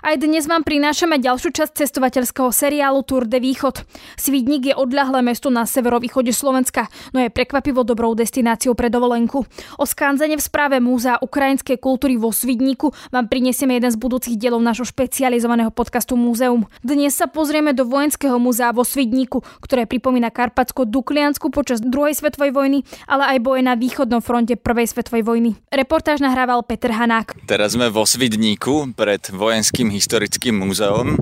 Aj 0.00 0.16
dnes 0.16 0.48
vám 0.48 0.64
prinášame 0.64 1.20
ďalšiu 1.20 1.52
časť 1.52 1.84
cestovateľského 1.84 2.48
seriálu 2.48 3.04
Tour 3.04 3.28
de 3.28 3.36
Východ. 3.36 3.84
Svidník 4.16 4.72
je 4.72 4.74
odľahlé 4.74 5.20
mesto 5.20 5.52
na 5.52 5.68
severovýchode 5.68 6.32
Slovenska, 6.32 6.88
no 7.12 7.20
je 7.20 7.28
prekvapivo 7.28 7.84
dobrou 7.84 8.16
destináciou 8.16 8.72
pre 8.72 8.88
dovolenku. 8.88 9.44
O 9.76 9.84
skánzene 9.84 10.40
v 10.40 10.42
správe 10.42 10.80
Múzea 10.80 11.20
ukrajinskej 11.20 11.76
kultúry 11.76 12.16
vo 12.16 12.32
Svidníku 12.32 12.96
vám 13.12 13.28
prinesieme 13.28 13.76
jeden 13.76 13.92
z 13.92 14.00
budúcich 14.00 14.40
dielov 14.40 14.64
nášho 14.64 14.88
špecializovaného 14.88 15.68
podcastu 15.68 16.16
Múzeum. 16.16 16.64
Dnes 16.80 17.12
sa 17.12 17.28
pozrieme 17.28 17.76
do 17.76 17.84
vojenského 17.84 18.40
múzea 18.40 18.72
vo 18.72 18.88
Svidníku, 18.88 19.44
ktoré 19.60 19.84
pripomína 19.84 20.32
Karpatsko-Dukliansku 20.32 21.52
počas 21.52 21.84
druhej 21.84 22.16
svetovej 22.16 22.56
vojny, 22.56 22.88
ale 23.04 23.36
aj 23.36 23.38
boje 23.44 23.60
na 23.68 23.76
východnom 23.76 24.24
fronte 24.24 24.56
prvej 24.56 24.88
svetovej 24.96 25.28
vojny. 25.28 25.50
Reportáž 25.68 26.24
nahrával 26.24 26.64
Peter 26.64 26.88
Hanák. 26.88 27.36
Teraz 27.44 27.76
sme 27.76 27.92
vo 27.92 28.08
Svidníku 28.08 28.96
pred 28.96 29.28
vojenským 29.28 29.89
historickým 29.90 30.56
múzeom. 30.56 31.18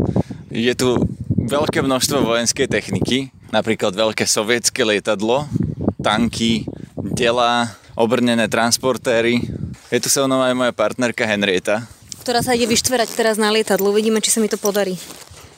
Je 0.52 0.72
tu 0.76 1.00
veľké 1.48 1.80
množstvo 1.80 2.24
vojenskej 2.24 2.68
techniky, 2.68 3.32
napríklad 3.48 3.96
veľké 3.96 4.28
sovietské 4.28 4.84
lietadlo, 4.84 5.48
tanky, 6.04 6.68
dela, 6.96 7.72
obrnené 7.96 8.46
transportéry. 8.46 9.40
Je 9.88 9.98
tu 9.98 10.12
so 10.12 10.28
mnou 10.28 10.44
aj 10.44 10.54
moja 10.54 10.72
partnerka 10.76 11.24
Henrieta. 11.24 11.88
Ktorá 12.22 12.44
sa 12.44 12.52
ide 12.52 12.68
vyštverať 12.68 13.16
teraz 13.16 13.40
na 13.40 13.48
lietadlo. 13.48 13.88
Uvidíme, 13.88 14.20
či 14.20 14.28
sa 14.28 14.44
mi 14.44 14.52
to 14.52 14.60
podarí. 14.60 15.00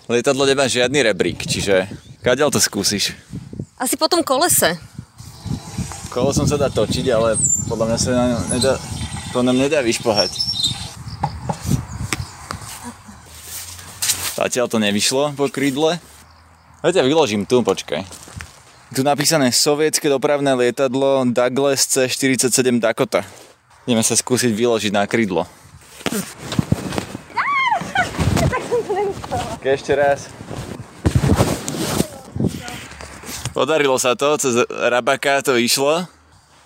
Lietadlo 0.06 0.46
nemá 0.46 0.70
žiadny 0.70 1.02
rebrík, 1.06 1.42
čiže 1.42 1.90
kadeľ 2.22 2.54
to 2.54 2.62
skúsiš? 2.62 3.14
Asi 3.78 3.98
po 3.98 4.06
tom 4.06 4.22
kolese. 4.22 4.78
Kolesom 6.10 6.46
sa 6.46 6.58
dá 6.58 6.66
točiť, 6.66 7.06
ale 7.14 7.38
podľa 7.70 7.86
mňa 7.86 7.98
sa 7.98 8.10
nedá, 8.50 8.74
to 9.30 9.46
nám 9.46 9.54
nedá 9.54 9.78
vyšpohať. 9.78 10.30
Zatiaľ 14.40 14.72
to 14.72 14.80
nevyšlo 14.80 15.36
po 15.36 15.52
krídle. 15.52 16.00
Ja 16.80 16.88
ťa 16.88 17.04
vyložím 17.04 17.44
tu, 17.44 17.60
počkaj. 17.60 18.08
Tu 18.96 19.04
napísané 19.04 19.52
sovietské 19.52 20.08
dopravné 20.08 20.56
lietadlo 20.56 21.28
Douglas 21.28 21.84
C-47 21.84 22.80
Dakota. 22.80 23.20
Ideme 23.84 24.00
sa 24.00 24.16
skúsiť 24.16 24.48
vyložiť 24.56 24.96
na 24.96 25.04
krídlo. 25.04 25.44
Ešte 29.60 29.92
raz. 29.92 30.32
Podarilo 33.52 34.00
sa 34.00 34.16
to, 34.16 34.40
cez 34.40 34.56
Rabaka 34.72 35.44
to 35.44 35.60
išlo 35.60 36.08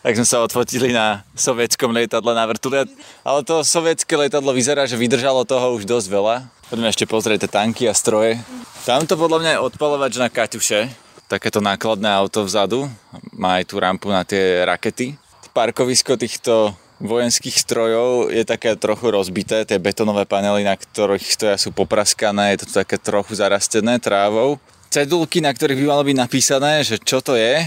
tak 0.04 0.20
sme 0.20 0.28
sa 0.28 0.44
odfotili 0.44 0.92
na 0.92 1.24
sovietskom 1.32 1.88
lietadle 1.88 2.36
na 2.36 2.44
vrtule. 2.44 2.84
Ale 3.24 3.40
to 3.40 3.64
sovietské 3.64 4.12
lietadlo 4.20 4.52
vyzerá, 4.52 4.84
že 4.84 5.00
vydržalo 5.00 5.48
toho 5.48 5.80
už 5.80 5.88
dosť 5.88 6.12
veľa. 6.12 6.53
Poďme 6.72 6.88
ešte 6.88 7.04
pozrieť 7.04 7.44
tie 7.44 7.50
tanky 7.60 7.84
a 7.84 7.94
stroje. 7.94 8.40
Tamto 8.88 9.20
podľa 9.20 9.38
mňa 9.40 9.50
je 9.56 9.64
odpalovač 9.68 10.16
na 10.16 10.32
Kaťuše. 10.32 10.88
Takéto 11.28 11.60
nákladné 11.60 12.08
auto 12.08 12.44
vzadu. 12.44 12.88
Má 13.36 13.60
aj 13.60 13.68
tú 13.68 13.76
rampu 13.80 14.08
na 14.08 14.24
tie 14.24 14.64
rakety. 14.64 15.16
Parkovisko 15.52 16.16
týchto 16.16 16.72
vojenských 17.04 17.54
strojov 17.60 18.32
je 18.32 18.42
také 18.48 18.72
trochu 18.80 19.12
rozbité. 19.12 19.68
Tie 19.68 19.76
betonové 19.76 20.24
panely, 20.24 20.64
na 20.64 20.72
ktorých 20.72 21.24
stoja, 21.28 21.56
sú 21.60 21.68
popraskané. 21.70 22.56
Je 22.56 22.64
to 22.64 22.80
také 22.80 22.96
trochu 22.96 23.36
zarastené 23.36 24.00
trávou. 24.00 24.56
Cedulky, 24.88 25.44
na 25.44 25.52
ktorých 25.52 25.84
by 25.84 25.86
malo 25.90 26.02
byť 26.06 26.16
napísané, 26.16 26.80
že 26.80 26.96
čo 26.96 27.20
to 27.20 27.36
je, 27.36 27.60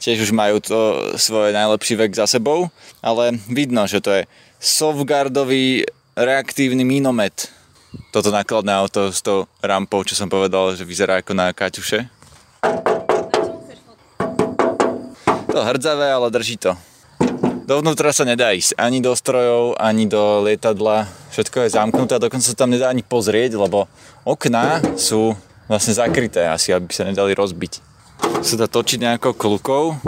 tiež 0.00 0.24
už 0.24 0.32
majú 0.32 0.62
to 0.62 1.12
svoj 1.20 1.50
najlepší 1.50 2.00
vek 2.00 2.16
za 2.16 2.30
sebou, 2.30 2.70
ale 3.02 3.36
vidno, 3.50 3.84
že 3.84 3.98
to 4.00 4.14
je 4.14 4.22
Sovgardový 4.62 5.84
reaktívny 6.14 6.86
minomet. 6.86 7.57
Toto 8.08 8.32
nákladné 8.32 8.72
auto 8.72 9.12
s 9.12 9.20
tou 9.20 9.44
rampou, 9.60 10.00
čo 10.02 10.16
som 10.16 10.32
povedal, 10.32 10.72
že 10.74 10.88
vyzerá 10.88 11.20
ako 11.20 11.32
na 11.36 11.52
Kaťuše. 11.52 12.08
To 15.52 15.58
hrdzavé, 15.60 16.12
ale 16.12 16.30
drží 16.30 16.56
to. 16.56 16.72
Dovnútra 17.68 18.16
sa 18.16 18.24
nedá 18.24 18.56
ísť 18.56 18.80
ani 18.80 19.04
do 19.04 19.12
strojov, 19.12 19.76
ani 19.76 20.08
do 20.08 20.40
lietadla. 20.40 21.04
Všetko 21.28 21.68
je 21.68 21.74
zamknuté 21.76 22.16
a 22.16 22.24
dokonca 22.24 22.48
sa 22.48 22.56
tam 22.56 22.72
nedá 22.72 22.88
ani 22.88 23.04
pozrieť, 23.04 23.60
lebo 23.60 23.84
okná 24.24 24.80
sú 24.96 25.36
vlastne 25.68 25.92
zakryté 25.92 26.48
asi, 26.48 26.72
aby 26.72 26.88
sa 26.88 27.04
nedali 27.04 27.36
rozbiť. 27.36 27.84
Sa 28.40 28.56
dá 28.56 28.64
točiť 28.64 29.04
nejakou 29.04 29.36
klukou. 29.36 30.00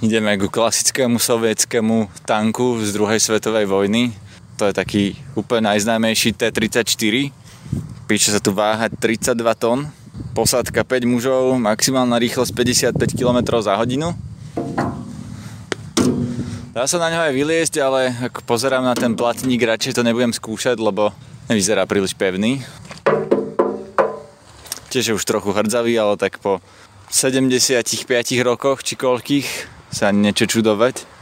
Ideme 0.00 0.40
ku 0.40 0.48
klasickému 0.48 1.20
sovietskému 1.20 2.24
tanku 2.24 2.80
z 2.80 2.96
druhej 2.96 3.20
svetovej 3.20 3.68
vojny. 3.68 4.16
To 4.58 4.70
je 4.70 4.74
taký 4.74 5.04
úplne 5.34 5.74
najznámejší 5.74 6.38
T-34. 6.38 7.34
Píše 8.06 8.30
sa 8.30 8.38
tu 8.38 8.54
váha 8.54 8.86
32 8.86 9.34
tón 9.58 9.90
posádka 10.34 10.86
5 10.86 11.10
mužov, 11.10 11.58
maximálna 11.58 12.18
rýchlosť 12.22 12.52
55 12.94 13.18
km 13.18 13.58
za 13.58 13.74
hodinu. 13.74 14.14
Dá 16.74 16.90
sa 16.90 16.98
na 16.98 17.10
ňo 17.10 17.20
aj 17.30 17.32
vyliesť, 17.34 17.74
ale 17.78 18.10
ak 18.10 18.42
pozerám 18.42 18.82
na 18.82 18.98
ten 18.98 19.14
platník, 19.14 19.62
radšej 19.62 19.94
to 19.94 20.02
nebudem 20.02 20.34
skúšať, 20.34 20.78
lebo 20.82 21.14
nevyzerá 21.46 21.86
príliš 21.86 22.18
pevný. 22.18 22.66
Tiež 24.90 25.10
je 25.10 25.14
už 25.14 25.26
trochu 25.26 25.54
hrdzavý, 25.54 25.94
ale 25.98 26.18
tak 26.18 26.42
po 26.42 26.58
75 27.10 27.94
rokoch 28.42 28.82
či 28.82 28.98
koľkých 28.98 29.46
sa 29.94 30.10
niečo 30.10 30.50
čudovať. 30.50 31.13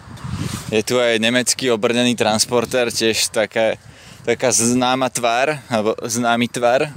Je 0.72 0.80
tu 0.80 0.96
aj 0.96 1.20
nemecký 1.20 1.68
obrnený 1.68 2.16
transporter, 2.16 2.88
tiež 2.88 3.28
taká, 3.28 3.76
taká 4.24 4.48
známa 4.48 5.12
tvár, 5.12 5.60
alebo 5.68 5.92
známy 6.00 6.48
tvar, 6.48 6.88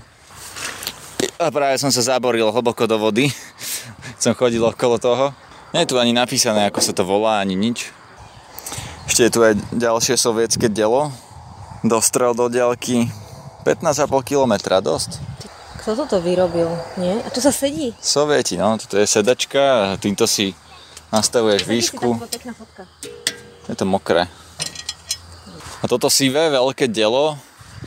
a 1.36 1.52
práve 1.52 1.76
som 1.76 1.92
sa 1.92 2.16
zaboril 2.16 2.48
hlboko 2.48 2.88
do 2.88 2.96
vody. 2.96 3.28
som 4.24 4.32
chodil 4.32 4.64
okolo 4.64 4.96
toho. 4.96 5.36
Nie 5.76 5.84
je 5.84 5.92
tu 5.92 6.00
ani 6.00 6.16
napísané, 6.16 6.72
ako 6.72 6.80
sa 6.80 6.96
to 6.96 7.04
volá, 7.04 7.44
ani 7.44 7.60
nič. 7.60 7.92
Ešte 9.12 9.28
je 9.28 9.32
tu 9.32 9.40
aj 9.44 9.60
ďalšie 9.76 10.16
sovietské 10.16 10.72
dielo. 10.72 11.12
Dostrel 11.84 12.32
do 12.32 12.48
diaľky 12.48 13.12
15,5 13.68 14.08
km, 14.24 14.54
dosť. 14.80 15.20
Kto 15.84 16.08
toto 16.08 16.24
vyrobil? 16.24 16.72
Nie? 16.96 17.20
A 17.22 17.30
tu 17.30 17.44
sa 17.44 17.52
sedí? 17.52 17.92
Sovieti, 18.00 18.56
no. 18.56 18.80
Toto 18.80 18.96
je 18.96 19.06
sedačka 19.06 19.62
a 19.62 20.00
týmto 20.00 20.26
si 20.26 20.56
nastavuješ 21.12 21.68
výšku. 21.68 22.16
Je 23.70 23.76
to 23.76 23.86
mokré. 23.86 24.30
A 25.82 25.86
toto 25.86 26.10
sivé 26.10 26.50
veľké 26.50 26.90
dielo, 26.90 27.38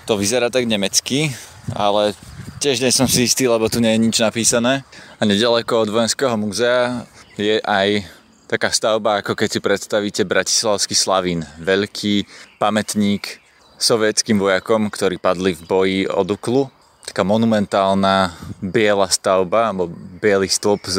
to 0.06 0.18
vyzerá 0.18 0.50
tak 0.50 0.66
nemecky, 0.66 1.34
ale 1.74 2.14
Tiež 2.58 2.82
nie 2.82 2.90
som 2.90 3.06
si 3.06 3.22
istý, 3.22 3.46
lebo 3.46 3.70
tu 3.70 3.78
nie 3.78 3.94
je 3.94 4.02
nič 4.02 4.18
napísané. 4.18 4.82
A 5.14 5.22
nedaleko 5.22 5.86
od 5.86 5.94
vojenského 5.94 6.34
múzea 6.34 7.06
je 7.38 7.62
aj 7.62 8.02
taká 8.50 8.74
stavba, 8.74 9.22
ako 9.22 9.38
keď 9.38 9.48
si 9.54 9.60
predstavíte 9.62 10.22
Bratislavský 10.26 10.98
Slavín. 10.98 11.46
Veľký 11.62 12.26
pamätník 12.58 13.38
sovietským 13.78 14.42
vojakom, 14.42 14.90
ktorí 14.90 15.22
padli 15.22 15.54
v 15.54 15.62
boji 15.70 16.00
od 16.10 16.34
Uklu. 16.34 16.66
Taká 17.06 17.22
monumentálna 17.22 18.34
biela 18.58 19.06
stavba, 19.06 19.70
alebo 19.70 19.94
biely 20.18 20.50
stĺp 20.50 20.82
s 20.82 20.98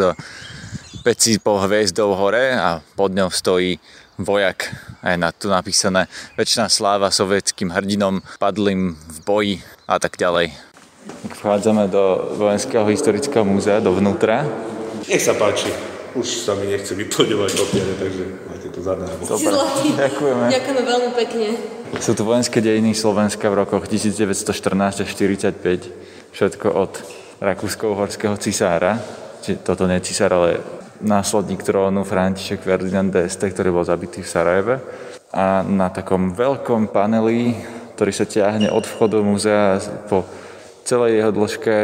pecípou 1.04 1.60
hviezdou 1.60 2.16
hore 2.16 2.56
a 2.56 2.80
pod 2.96 3.12
ňou 3.12 3.28
stojí 3.28 3.84
vojak. 4.20 4.76
A 5.00 5.16
je 5.16 5.18
na 5.18 5.32
tu 5.32 5.48
napísané 5.48 6.12
väčšiná 6.36 6.68
sláva 6.68 7.08
sovietským 7.10 7.72
hrdinom 7.72 8.20
padlým 8.38 9.00
v 9.00 9.18
boji 9.24 9.56
a 9.88 9.96
tak 9.98 10.20
ďalej. 10.20 10.52
Vchádzame 11.40 11.88
do 11.90 12.36
Vojenského 12.38 12.86
historického 12.86 13.42
múzea, 13.48 13.82
dovnútra. 13.82 14.46
Nech 15.08 15.24
sa 15.24 15.34
páči. 15.34 15.72
Už 16.18 16.26
sa 16.42 16.58
mi 16.58 16.66
nechce 16.66 16.98
vyplňovať 16.98 17.50
papiere, 17.54 17.94
takže 17.98 18.24
máte 18.50 18.68
to 18.74 18.82
zadarmo. 18.82 19.22
Dobre, 19.26 19.54
ďakujeme. 19.94 20.44
Ďakujeme 20.50 20.82
veľmi 20.82 21.10
pekne. 21.14 21.48
Sú 22.02 22.18
tu 22.18 22.26
vojenské 22.26 22.62
dejiny 22.66 22.98
Slovenska 22.98 23.46
v 23.50 23.62
rokoch 23.66 23.86
1914 23.86 25.06
až 25.06 25.10
45. 25.10 26.34
Všetko 26.34 26.68
od 26.74 26.94
rakúsko-uhorského 27.42 28.36
cisára. 28.42 28.98
Čiže 29.46 29.62
toto 29.62 29.86
nie 29.86 30.02
je 30.02 30.10
cisár, 30.10 30.34
ale 30.34 30.62
následník 31.02 31.64
trónu 31.64 32.04
František 32.04 32.64
Ferdinand 32.64 33.12
d'Este, 33.12 33.48
ktorý 33.50 33.72
bol 33.72 33.86
zabitý 33.88 34.24
v 34.24 34.32
Sarajeve. 34.32 34.76
A 35.32 35.64
na 35.64 35.94
takom 35.94 36.34
veľkom 36.36 36.92
paneli, 36.92 37.56
ktorý 37.96 38.12
sa 38.16 38.26
ťahne 38.26 38.72
od 38.72 38.84
vchodu 38.88 39.20
múzea 39.22 39.80
po 40.08 40.26
celej 40.84 41.22
jeho 41.22 41.32
dĺžke 41.32 41.76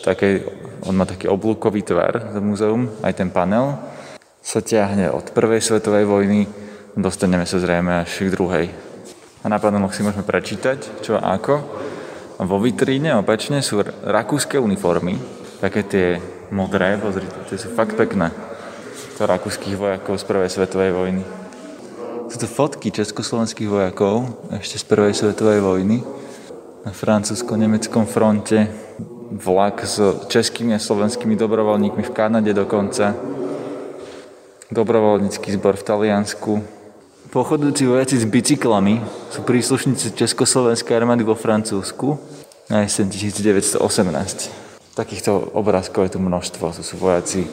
také, 0.00 0.46
on 0.88 0.96
má 0.96 1.04
taký 1.04 1.28
oblúkový 1.28 1.84
tvar, 1.84 2.32
to 2.32 2.40
múzeum, 2.40 2.88
aj 3.04 3.12
ten 3.12 3.28
panel, 3.28 3.76
sa 4.40 4.64
ťahne 4.64 5.12
od 5.12 5.30
prvej 5.36 5.60
svetovej 5.60 6.08
vojny, 6.08 6.48
dostaneme 6.96 7.44
sa 7.44 7.60
zrejme 7.60 8.02
až 8.02 8.26
k 8.26 8.32
druhej. 8.32 8.66
A 9.42 9.50
na 9.50 9.58
paneloch 9.58 9.92
si 9.92 10.06
môžeme 10.06 10.24
prečítať, 10.24 11.02
čo 11.02 11.18
a 11.18 11.34
ako. 11.34 11.60
A 12.38 12.42
vo 12.46 12.58
vitríne 12.58 13.14
opačne 13.18 13.62
sú 13.62 13.82
rakúske 13.84 14.58
uniformy, 14.58 15.18
také 15.62 15.82
tie 15.86 16.06
modré, 16.52 17.00
pozrite, 17.00 17.32
tie 17.48 17.56
sú 17.56 17.72
fakt 17.72 17.96
pekné. 17.96 18.28
To 19.16 19.24
rakúskych 19.24 19.74
vojakov 19.74 20.20
z 20.20 20.24
prvej 20.28 20.50
svetovej 20.52 20.92
vojny. 20.92 21.24
Sú 22.28 22.36
to 22.36 22.48
fotky 22.48 22.92
československých 22.92 23.68
vojakov 23.68 24.28
ešte 24.52 24.76
z 24.76 24.84
prvej 24.84 25.16
svetovej 25.16 25.60
vojny 25.64 26.04
na 26.84 26.92
francúzsko-nemeckom 26.92 28.04
fronte, 28.04 28.68
vlak 29.32 29.88
s 29.88 29.96
českými 30.28 30.76
a 30.76 30.80
slovenskými 30.80 31.32
dobrovoľníkmi 31.40 32.04
v 32.04 32.12
Kanade 32.12 32.52
dokonca, 32.52 33.16
dobrovoľnícky 34.68 35.48
zbor 35.56 35.80
v 35.80 35.86
Taliansku. 35.88 36.52
Pochodujúci 37.32 37.88
vojaci 37.88 38.20
s 38.20 38.28
bicyklami 38.28 39.00
sú 39.32 39.40
príslušníci 39.40 40.12
Československej 40.12 40.92
armády 41.00 41.24
vo 41.24 41.32
Francúzsku 41.32 42.20
na 42.68 42.84
jeseň 42.84 43.08
1918. 43.08 44.71
Takýchto 44.92 45.56
obrázkov 45.56 46.04
je 46.04 46.12
tu 46.16 46.20
množstvo. 46.20 46.64
To 46.68 46.82
sú 46.84 47.00
vojaci 47.00 47.48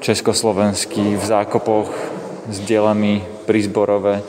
československí 0.00 1.20
v 1.20 1.24
zákopoch 1.24 1.92
s 2.48 2.56
dielami 2.64 3.20
prízborové, 3.44 4.24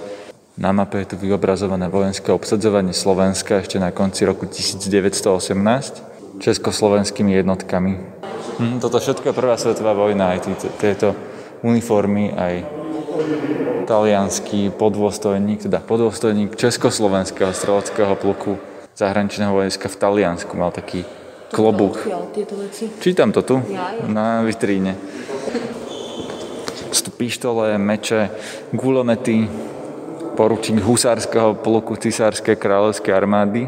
na 0.61 0.75
mape 0.75 0.99
je 1.01 1.15
tu 1.15 1.17
vyobrazované 1.17 1.87
vojenské 1.87 2.27
obsadzovanie 2.27 2.91
Slovenska 2.91 3.63
ešte 3.63 3.79
na 3.79 3.95
konci 3.95 4.27
roku 4.27 4.45
1918 4.45 6.37
československými 6.37 7.31
jednotkami. 7.39 7.97
Hm, 8.59 8.83
toto 8.83 8.99
všetko 8.99 9.31
je 9.31 9.37
prvá 9.37 9.55
svetová 9.55 9.95
vojna, 9.95 10.35
aj 10.35 10.51
tieto 10.77 11.15
uniformy, 11.63 12.35
aj 12.35 12.67
talianský 13.87 14.75
podôstojník, 14.75 15.65
teda 15.71 15.79
podôstojník 15.79 16.53
Československého 16.59 17.55
streleckého 17.55 18.13
pluku 18.19 18.59
zahraničného 18.93 19.55
vojska 19.55 19.87
v 19.87 19.97
Taliansku 19.97 20.51
mal 20.53 20.75
taký 20.75 21.07
klobúk. 21.51 21.99
Čítam 23.03 23.35
to 23.35 23.43
tu, 23.43 23.55
na 24.07 24.41
vitríne. 24.41 24.95
Sú 26.91 27.07
tu 27.07 27.11
pištole, 27.11 27.75
meče, 27.77 28.31
gulomety, 28.71 29.47
poručík 30.35 30.79
husárskeho 30.79 31.59
pluku 31.59 31.99
cisárskej 31.99 32.55
kráľovskej 32.55 33.13
armády. 33.13 33.67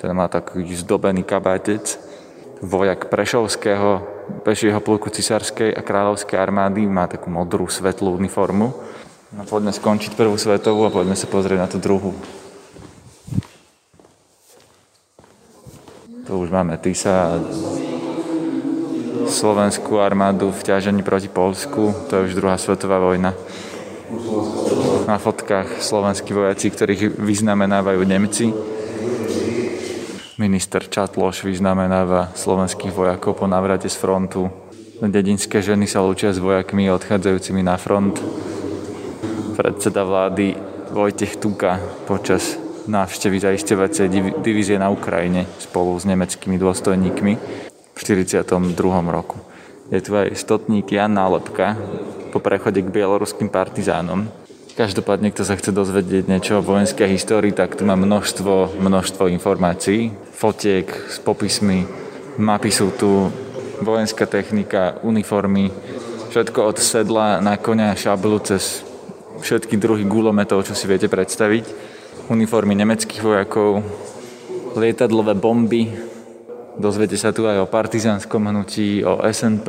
Ten 0.00 0.10
má 0.16 0.26
taký 0.26 0.64
zdobený 0.72 1.22
kabátec. 1.22 2.00
Vojak 2.58 3.06
Prešovského 3.06 4.02
pešieho 4.42 4.82
pluku 4.82 5.14
cisárskej 5.14 5.70
a 5.72 5.80
kráľovskej 5.80 6.34
armády 6.34 6.90
má 6.90 7.06
takú 7.06 7.30
modrú 7.30 7.70
svetlú 7.70 8.18
uniformu. 8.18 8.74
No, 9.28 9.44
poďme 9.44 9.70
skončiť 9.70 10.16
prvú 10.16 10.34
svetovú 10.40 10.88
a 10.88 10.90
poďme 10.90 11.14
sa 11.14 11.28
pozrieť 11.28 11.58
na 11.60 11.68
tú 11.68 11.78
druhú. 11.78 12.16
Tu 16.28 16.36
už 16.36 16.52
máme 16.52 16.76
Tisa 16.76 17.32
a 17.32 17.40
slovenskú 19.32 19.96
armádu 19.96 20.52
v 20.52 20.60
ťažení 20.60 21.00
proti 21.00 21.24
Polsku. 21.24 21.96
To 22.04 22.12
je 22.12 22.24
už 22.28 22.36
druhá 22.36 22.60
svetová 22.60 23.00
vojna 23.00 23.32
na 25.08 25.16
fotkách 25.16 25.80
slovenskí 25.80 26.36
vojaci, 26.36 26.68
ktorých 26.68 27.16
vyznamenávajú 27.16 28.04
Nemci. 28.04 28.52
Minister 30.36 30.84
Čatloš 30.84 31.48
vyznamenáva 31.48 32.36
slovenských 32.36 32.92
vojakov 32.92 33.40
po 33.40 33.48
návrate 33.48 33.88
z 33.88 33.96
frontu. 33.96 34.52
Dedinské 35.00 35.64
ženy 35.64 35.88
sa 35.88 36.04
lúčia 36.04 36.28
s 36.28 36.44
vojakmi 36.44 36.92
odchádzajúcimi 36.92 37.64
na 37.64 37.80
front. 37.80 38.20
Predseda 39.56 40.04
vlády 40.04 40.52
Vojtech 40.92 41.40
Tuka 41.40 41.80
počas 42.04 42.67
návštevy 42.88 43.36
zaisťovacej 43.38 44.08
divízie 44.40 44.80
na 44.80 44.88
Ukrajine 44.88 45.44
spolu 45.60 45.94
s 45.94 46.08
nemeckými 46.08 46.56
dôstojníkmi 46.56 47.32
v 47.94 47.98
42. 48.00 48.48
roku. 49.12 49.36
Je 49.92 50.00
tu 50.00 50.16
aj 50.16 50.32
stotník 50.34 50.88
Jan 50.88 51.12
Nálepka, 51.12 51.76
po 52.28 52.40
prechode 52.40 52.84
k 52.84 52.92
bieloruským 52.92 53.48
partizánom. 53.48 54.28
Každopádne, 54.76 55.32
kto 55.32 55.42
sa 55.48 55.56
chce 55.56 55.72
dozvedieť 55.72 56.28
niečo 56.28 56.60
o 56.60 56.66
vojenskej 56.66 57.08
histórii, 57.08 57.56
tak 57.56 57.76
tu 57.76 57.88
má 57.88 57.96
množstvo, 57.96 58.80
množstvo 58.80 59.28
informácií, 59.32 60.12
fotiek 60.36 60.86
s 60.88 61.20
popismi, 61.20 61.88
mapy 62.36 62.68
sú 62.72 62.92
tu, 62.94 63.32
vojenská 63.80 64.26
technika, 64.26 65.00
uniformy, 65.06 65.72
Všetko 66.28 66.60
od 66.60 66.76
sedla 66.76 67.40
na 67.40 67.56
konia 67.56 67.96
šablu 67.96 68.36
cez 68.44 68.84
všetky 69.40 69.80
druhy 69.80 70.04
gulometov, 70.04 70.60
čo 70.68 70.76
si 70.76 70.84
viete 70.84 71.08
predstaviť. 71.08 71.64
Uniformy 72.28 72.76
nemeckých 72.76 73.24
vojakov, 73.24 73.80
lietadlové 74.76 75.32
bomby. 75.32 75.88
Dozviete 76.78 77.16
sa 77.16 77.32
tu 77.34 77.48
aj 77.48 77.64
o 77.64 77.66
partizánskom 77.66 78.52
hnutí, 78.52 79.02
o 79.02 79.18
SNP. 79.24 79.66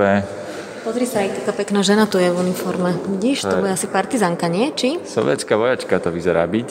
Pozri 0.86 1.10
sa, 1.10 1.26
aj 1.26 1.42
taká 1.42 1.54
pekná 1.56 1.82
žena 1.82 2.06
tu 2.06 2.22
je 2.22 2.30
v 2.30 2.38
uniforme. 2.38 2.94
Vidíš, 3.18 3.48
to 3.48 3.64
bude 3.64 3.74
asi 3.74 3.90
partizánka, 3.90 4.46
nie? 4.52 4.70
Či? 4.76 5.02
Sovietská 5.08 5.58
vojačka 5.58 5.98
to 5.98 6.14
vyzerá 6.14 6.46
byť. 6.46 6.68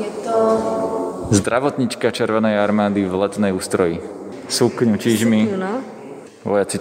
Je 0.00 0.10
to... 0.26 0.34
Zdravotnička 1.30 2.10
Červenej 2.10 2.58
armády 2.58 3.06
v 3.06 3.14
letnej 3.14 3.54
ústroji. 3.54 4.02
Sukňu, 4.50 4.98
čižmy. 4.98 5.54
No. 5.54 5.82
Vojaci 6.46 6.78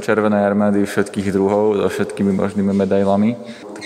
Červenej 0.00 0.42
armády 0.44 0.84
všetkých 0.84 1.32
druhov 1.32 1.80
so 1.80 1.88
všetkými 1.88 2.32
možnými 2.32 2.72
medailami. 2.76 3.36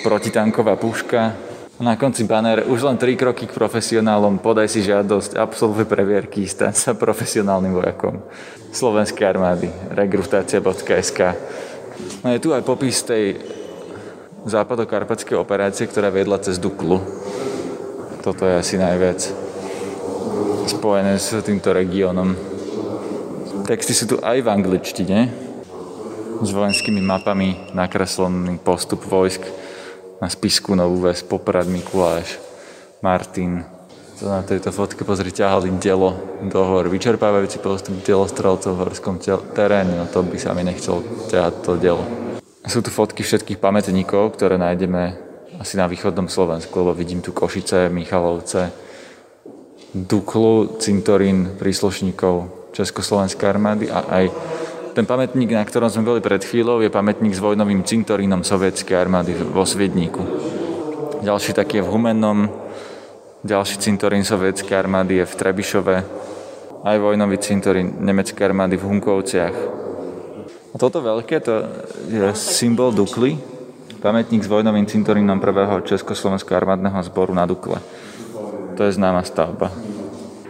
Protitanková 0.02 0.74
puška. 0.78 1.34
Na 1.80 1.96
konci 1.96 2.28
banner 2.28 2.68
už 2.68 2.84
len 2.84 3.00
3 3.00 3.16
kroky 3.16 3.48
k 3.48 3.56
profesionálom, 3.56 4.36
podaj 4.36 4.68
si 4.68 4.84
žiadosť, 4.84 5.40
absolvuj 5.40 5.88
previerky, 5.88 6.44
stan 6.44 6.76
sa 6.76 6.92
profesionálnym 6.92 7.72
vojakom. 7.72 8.20
Slovenskej 8.68 9.24
armády, 9.24 9.72
rekrutácia.sk. 9.96 11.20
No 12.20 12.36
je 12.36 12.42
tu 12.44 12.52
aj 12.52 12.68
popis 12.68 13.00
tej 13.00 13.40
západokarpatskej 14.44 15.40
operácie, 15.40 15.88
ktorá 15.88 16.12
viedla 16.12 16.36
cez 16.44 16.60
Duklu. 16.60 17.00
Toto 18.20 18.44
je 18.44 18.60
asi 18.60 18.76
najviac 18.76 19.24
spojené 20.68 21.16
s 21.16 21.32
týmto 21.40 21.72
regiónom. 21.72 22.36
Texty 23.64 23.96
sú 23.96 24.04
tu 24.04 24.16
aj 24.20 24.36
v 24.36 24.52
angličtine, 24.52 25.18
s 26.44 26.48
vojenskými 26.52 27.00
mapami 27.00 27.72
nakreslený 27.72 28.60
postup 28.60 29.00
vojsk 29.08 29.69
na 30.20 30.28
spisku 30.28 30.76
Novú 30.76 31.08
Ves, 31.08 31.24
Poprad, 31.24 31.64
Mikuláš, 31.64 32.36
Martin. 33.00 33.64
To 34.20 34.28
na 34.28 34.44
tejto 34.44 34.68
fotke 34.68 35.00
pozri, 35.00 35.32
ťahali 35.32 35.72
delo 35.80 36.12
do 36.44 36.60
hor, 36.60 36.92
vyčerpávajúci 36.92 37.56
postup 37.64 38.04
delostrelcov 38.04 38.76
v 38.76 38.80
horskom 38.84 39.16
teréne, 39.56 39.96
no 39.96 40.04
to 40.04 40.20
by 40.20 40.36
sa 40.36 40.52
mi 40.52 40.60
nechcel 40.60 41.00
ťahať 41.32 41.54
to 41.64 41.72
delo. 41.80 42.04
Sú 42.68 42.84
tu 42.84 42.92
fotky 42.92 43.24
všetkých 43.24 43.56
pamätníkov, 43.56 44.36
ktoré 44.36 44.60
nájdeme 44.60 45.16
asi 45.56 45.80
na 45.80 45.88
východnom 45.88 46.28
Slovensku, 46.28 46.72
lebo 46.84 46.92
vidím 46.92 47.24
tu 47.24 47.32
Košice, 47.32 47.88
Michalovce, 47.88 48.68
Duklu, 49.96 50.76
cintorín 50.78 51.56
príslušníkov 51.56 52.68
Československej 52.76 53.46
armády 53.48 53.88
a 53.88 54.04
aj 54.06 54.24
ten 54.90 55.06
pamätník, 55.06 55.54
na 55.54 55.62
ktorom 55.62 55.90
sme 55.90 56.06
boli 56.06 56.20
pred 56.20 56.42
chvíľou, 56.42 56.82
je 56.82 56.90
pamätník 56.90 57.34
s 57.34 57.42
vojnovým 57.42 57.86
cintorínom 57.86 58.42
sovietskej 58.42 58.96
armády 58.98 59.32
vo 59.38 59.62
Sviedníku. 59.62 60.22
Ďalší 61.22 61.52
taký 61.54 61.78
je 61.80 61.86
v 61.86 61.92
Humennom, 61.92 62.48
ďalší 63.46 63.78
cintorín 63.78 64.26
sovietskej 64.26 64.76
armády 64.76 65.22
je 65.22 65.26
v 65.28 65.36
Trebišove, 65.36 65.96
aj 66.80 66.96
vojnový 66.96 67.36
cintorín 67.38 68.00
nemeckej 68.00 68.44
armády 68.50 68.80
v 68.80 68.86
Hunkovciach. 68.88 69.56
A 70.70 70.76
toto 70.78 71.02
veľké, 71.02 71.42
to 71.44 71.66
je 72.08 72.30
symbol 72.34 72.94
Dukly, 72.94 73.36
pamätník 74.00 74.40
s 74.40 74.48
vojnovým 74.48 74.88
cintorínom 74.88 75.38
prvého 75.38 75.84
Československého 75.84 76.56
armádneho 76.56 76.96
zboru 77.04 77.36
na 77.36 77.44
Dukle. 77.44 77.78
To 78.78 78.88
je 78.88 78.96
známa 78.96 79.20
stavba. 79.22 79.68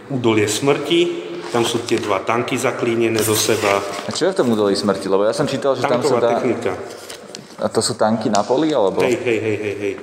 Údolie 0.06 0.46
smrti, 0.46 1.29
tam 1.50 1.66
sú 1.66 1.82
tie 1.82 1.98
dva 1.98 2.22
tanky 2.22 2.54
zaklínené 2.54 3.18
do 3.18 3.34
seba. 3.34 3.82
A 4.06 4.10
čo 4.14 4.30
je 4.30 4.32
v 4.32 4.38
tom 4.38 4.48
údolí 4.54 4.78
smrti? 4.78 5.10
Lebo 5.10 5.26
ja 5.26 5.34
som 5.34 5.50
čítal, 5.50 5.74
že 5.74 5.82
tam 5.82 5.98
sa 6.02 6.18
Tanková 6.18 6.18
dá... 6.22 6.30
technika. 6.38 6.72
A 7.60 7.68
to 7.68 7.84
sú 7.84 7.92
tanky 7.92 8.32
na 8.32 8.40
poli, 8.40 8.72
alebo? 8.72 9.04
Hej, 9.04 9.20
hej, 9.20 9.38
hej, 9.38 9.58
hej, 9.60 9.74
hej. 9.76 9.94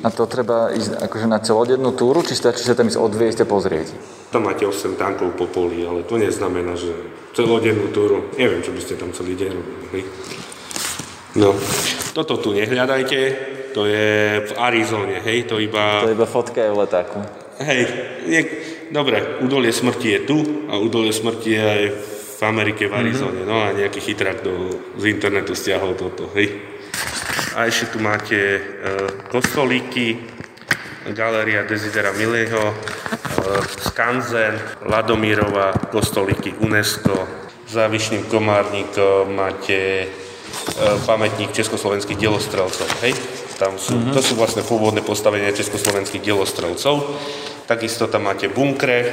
A 0.00 0.08
to 0.08 0.24
treba 0.24 0.72
ísť 0.72 0.96
akože 0.96 1.26
na 1.28 1.38
celodennú 1.44 1.92
túru, 1.92 2.24
či 2.24 2.32
stačí 2.32 2.64
sa 2.64 2.72
tam 2.72 2.88
ísť 2.88 2.96
odviezť 2.96 3.44
a 3.44 3.46
pozrieť? 3.46 3.86
Tam 4.32 4.48
máte 4.48 4.64
8 4.64 4.96
tankov 4.96 5.36
po 5.36 5.44
poli, 5.44 5.84
ale 5.84 6.08
to 6.08 6.16
neznamená, 6.16 6.72
že 6.72 6.90
celodennú 7.36 7.92
túru, 7.92 8.32
neviem, 8.40 8.64
čo 8.64 8.72
by 8.72 8.80
ste 8.80 8.96
tam 8.96 9.12
celý 9.12 9.36
deň 9.36 9.52
robili. 9.52 10.08
No, 11.36 11.52
toto 12.16 12.40
tu 12.40 12.56
nehľadajte, 12.56 13.18
to 13.76 13.84
je 13.84 14.08
v 14.48 14.52
Arizone, 14.56 15.20
hej, 15.20 15.44
to 15.44 15.60
iba... 15.60 16.00
To 16.04 16.16
iba 16.16 16.24
fotka 16.24 16.64
je 16.64 16.72
v 16.72 16.78
letáku. 16.80 17.20
Hej, 17.60 17.82
dobre, 18.92 19.40
údolie 19.40 19.72
smrti 19.72 20.08
je 20.08 20.20
tu 20.28 20.38
a 20.68 20.76
údolie 20.76 21.10
smrti 21.10 21.50
je 21.50 21.62
aj 21.64 21.82
v 22.38 22.40
Amerike, 22.44 22.86
v 22.86 22.94
Arizone. 22.94 23.42
No 23.48 23.64
a 23.64 23.72
nejaký 23.72 24.04
chytrák 24.04 24.44
do, 24.44 24.54
z 25.00 25.04
internetu 25.08 25.56
stiahol 25.56 25.96
toto, 25.96 26.28
hej. 26.36 26.52
A 27.56 27.68
ešte 27.68 27.96
tu 27.96 27.98
máte 28.00 28.36
e, 28.36 28.60
kostolíky, 29.32 30.20
Galéria 31.12 31.66
Desidera 31.66 32.12
Milého, 32.14 32.72
e, 32.72 32.74
Skanzen, 33.88 34.56
Ladomírova, 34.86 35.72
kostolíky 35.90 36.54
UNESCO. 36.60 37.26
Za 37.68 37.88
Vyšným 37.88 38.28
Komárnikom 38.28 39.32
máte 39.32 40.04
e, 40.04 40.06
pamätník 41.08 41.56
československých 41.56 42.20
delostrelcov, 42.20 42.88
hej? 43.04 43.16
Tam 43.56 43.78
sú, 43.78 43.94
to 44.10 44.18
sú 44.18 44.34
vlastne 44.34 44.66
pôvodné 44.66 45.06
postavenia 45.06 45.54
československých 45.54 46.24
delostrelcov. 46.24 47.14
Takisto 47.66 48.06
tam 48.06 48.28
máte 48.28 48.48
bunkre. 48.48 49.04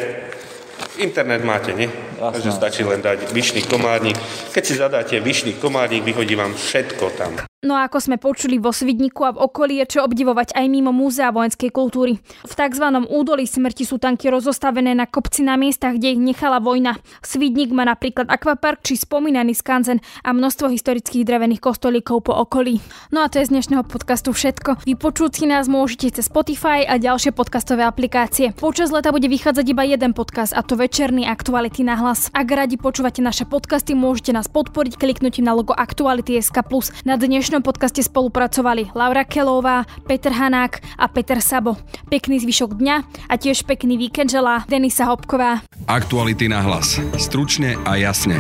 Internet 1.00 1.44
máte, 1.44 1.72
nie? 1.72 1.88
Takže 2.20 2.52
stačí 2.52 2.84
len 2.84 3.00
dať 3.00 3.32
Vyšný 3.32 3.64
komárnik. 3.68 4.20
Keď 4.52 4.64
si 4.64 4.74
zadáte 4.76 5.16
Vyšný 5.20 5.56
komárnik, 5.60 6.04
vyhodí 6.04 6.36
vám 6.36 6.56
všetko 6.56 7.06
tam. 7.16 7.49
No 7.60 7.76
a 7.76 7.91
ako 7.91 8.00
sme 8.00 8.15
počuli 8.15 8.56
vo 8.56 8.72
Svidniku 8.72 9.28
a 9.28 9.36
v 9.36 9.43
okolí 9.43 9.84
je 9.84 10.00
čo 10.00 10.08
obdivovať 10.08 10.56
aj 10.56 10.65
mimo 10.72 10.95
múzea 10.95 11.28
vojenskej 11.28 11.76
kultúry. 11.76 12.15
V 12.48 12.54
tzv. 12.56 12.86
údolí 13.12 13.43
smrti 13.43 13.84
sú 13.84 14.00
tanky 14.00 14.32
rozostavené 14.32 14.95
na 14.95 15.04
kopci 15.04 15.43
na 15.43 15.60
miestach, 15.60 16.00
kde 16.00 16.15
ich 16.15 16.24
nechala 16.24 16.63
vojna. 16.63 16.95
Svidnik 17.19 17.76
má 17.76 17.84
napríklad 17.84 18.32
akvapark 18.32 18.80
či 18.88 18.95
spomínaný 18.95 19.60
skanzen 19.60 20.00
a 20.24 20.32
množstvo 20.32 20.72
historických 20.72 21.28
drevených 21.28 21.60
kostolíkov 21.60 22.32
po 22.32 22.39
okolí. 22.39 22.80
No 23.12 23.28
a 23.28 23.30
to 23.30 23.43
je 23.43 23.52
z 23.52 23.60
dnešného 23.60 23.84
podcastu 23.84 24.32
všetko. 24.32 24.88
Vypočuť 24.88 25.43
si 25.43 25.45
nás 25.52 25.67
môžete 25.67 26.15
cez 26.15 26.32
Spotify 26.32 26.88
a 26.88 26.95
ďalšie 26.95 27.36
podcastové 27.36 27.84
aplikácie. 27.84 28.56
Počas 28.56 28.88
leta 28.88 29.12
bude 29.12 29.28
vychádzať 29.28 29.65
iba 29.67 29.84
jeden 29.84 30.15
podcast 30.15 30.56
a 30.56 30.63
to 30.63 30.80
večerný 30.80 31.28
Aktuality 31.28 31.84
na 31.84 32.00
hlas. 32.00 32.32
Ak 32.32 32.48
radi 32.48 32.80
počúvate 32.80 33.19
naše 33.19 33.43
podcasty, 33.43 34.00
môžete 34.00 34.32
nás 34.32 34.48
podporiť 34.48 34.95
kliknutím 34.95 35.43
na 35.43 35.52
logo 35.52 35.76
Aktuality.sk+. 35.76 36.56
Na 37.04 37.19
dnešnom 37.50 37.66
podcaste 37.66 38.06
spolupracovali 38.06 38.94
Laura 38.94 39.26
Kelová, 39.26 39.82
Peter 40.06 40.30
Hanák 40.30 40.86
a 41.02 41.10
Peter 41.10 41.42
Sabo. 41.42 41.82
Pekný 42.06 42.38
zvyšok 42.46 42.78
dňa 42.78 42.96
a 43.26 43.34
tiež 43.42 43.66
pekný 43.66 43.98
víkend 43.98 44.30
želá 44.30 44.70
Denisa 44.70 45.10
Hopková. 45.10 45.66
Aktuality 45.90 46.46
na 46.46 46.62
hlas. 46.62 47.02
Stručne 47.18 47.74
a 47.90 47.98
jasne. 47.98 48.38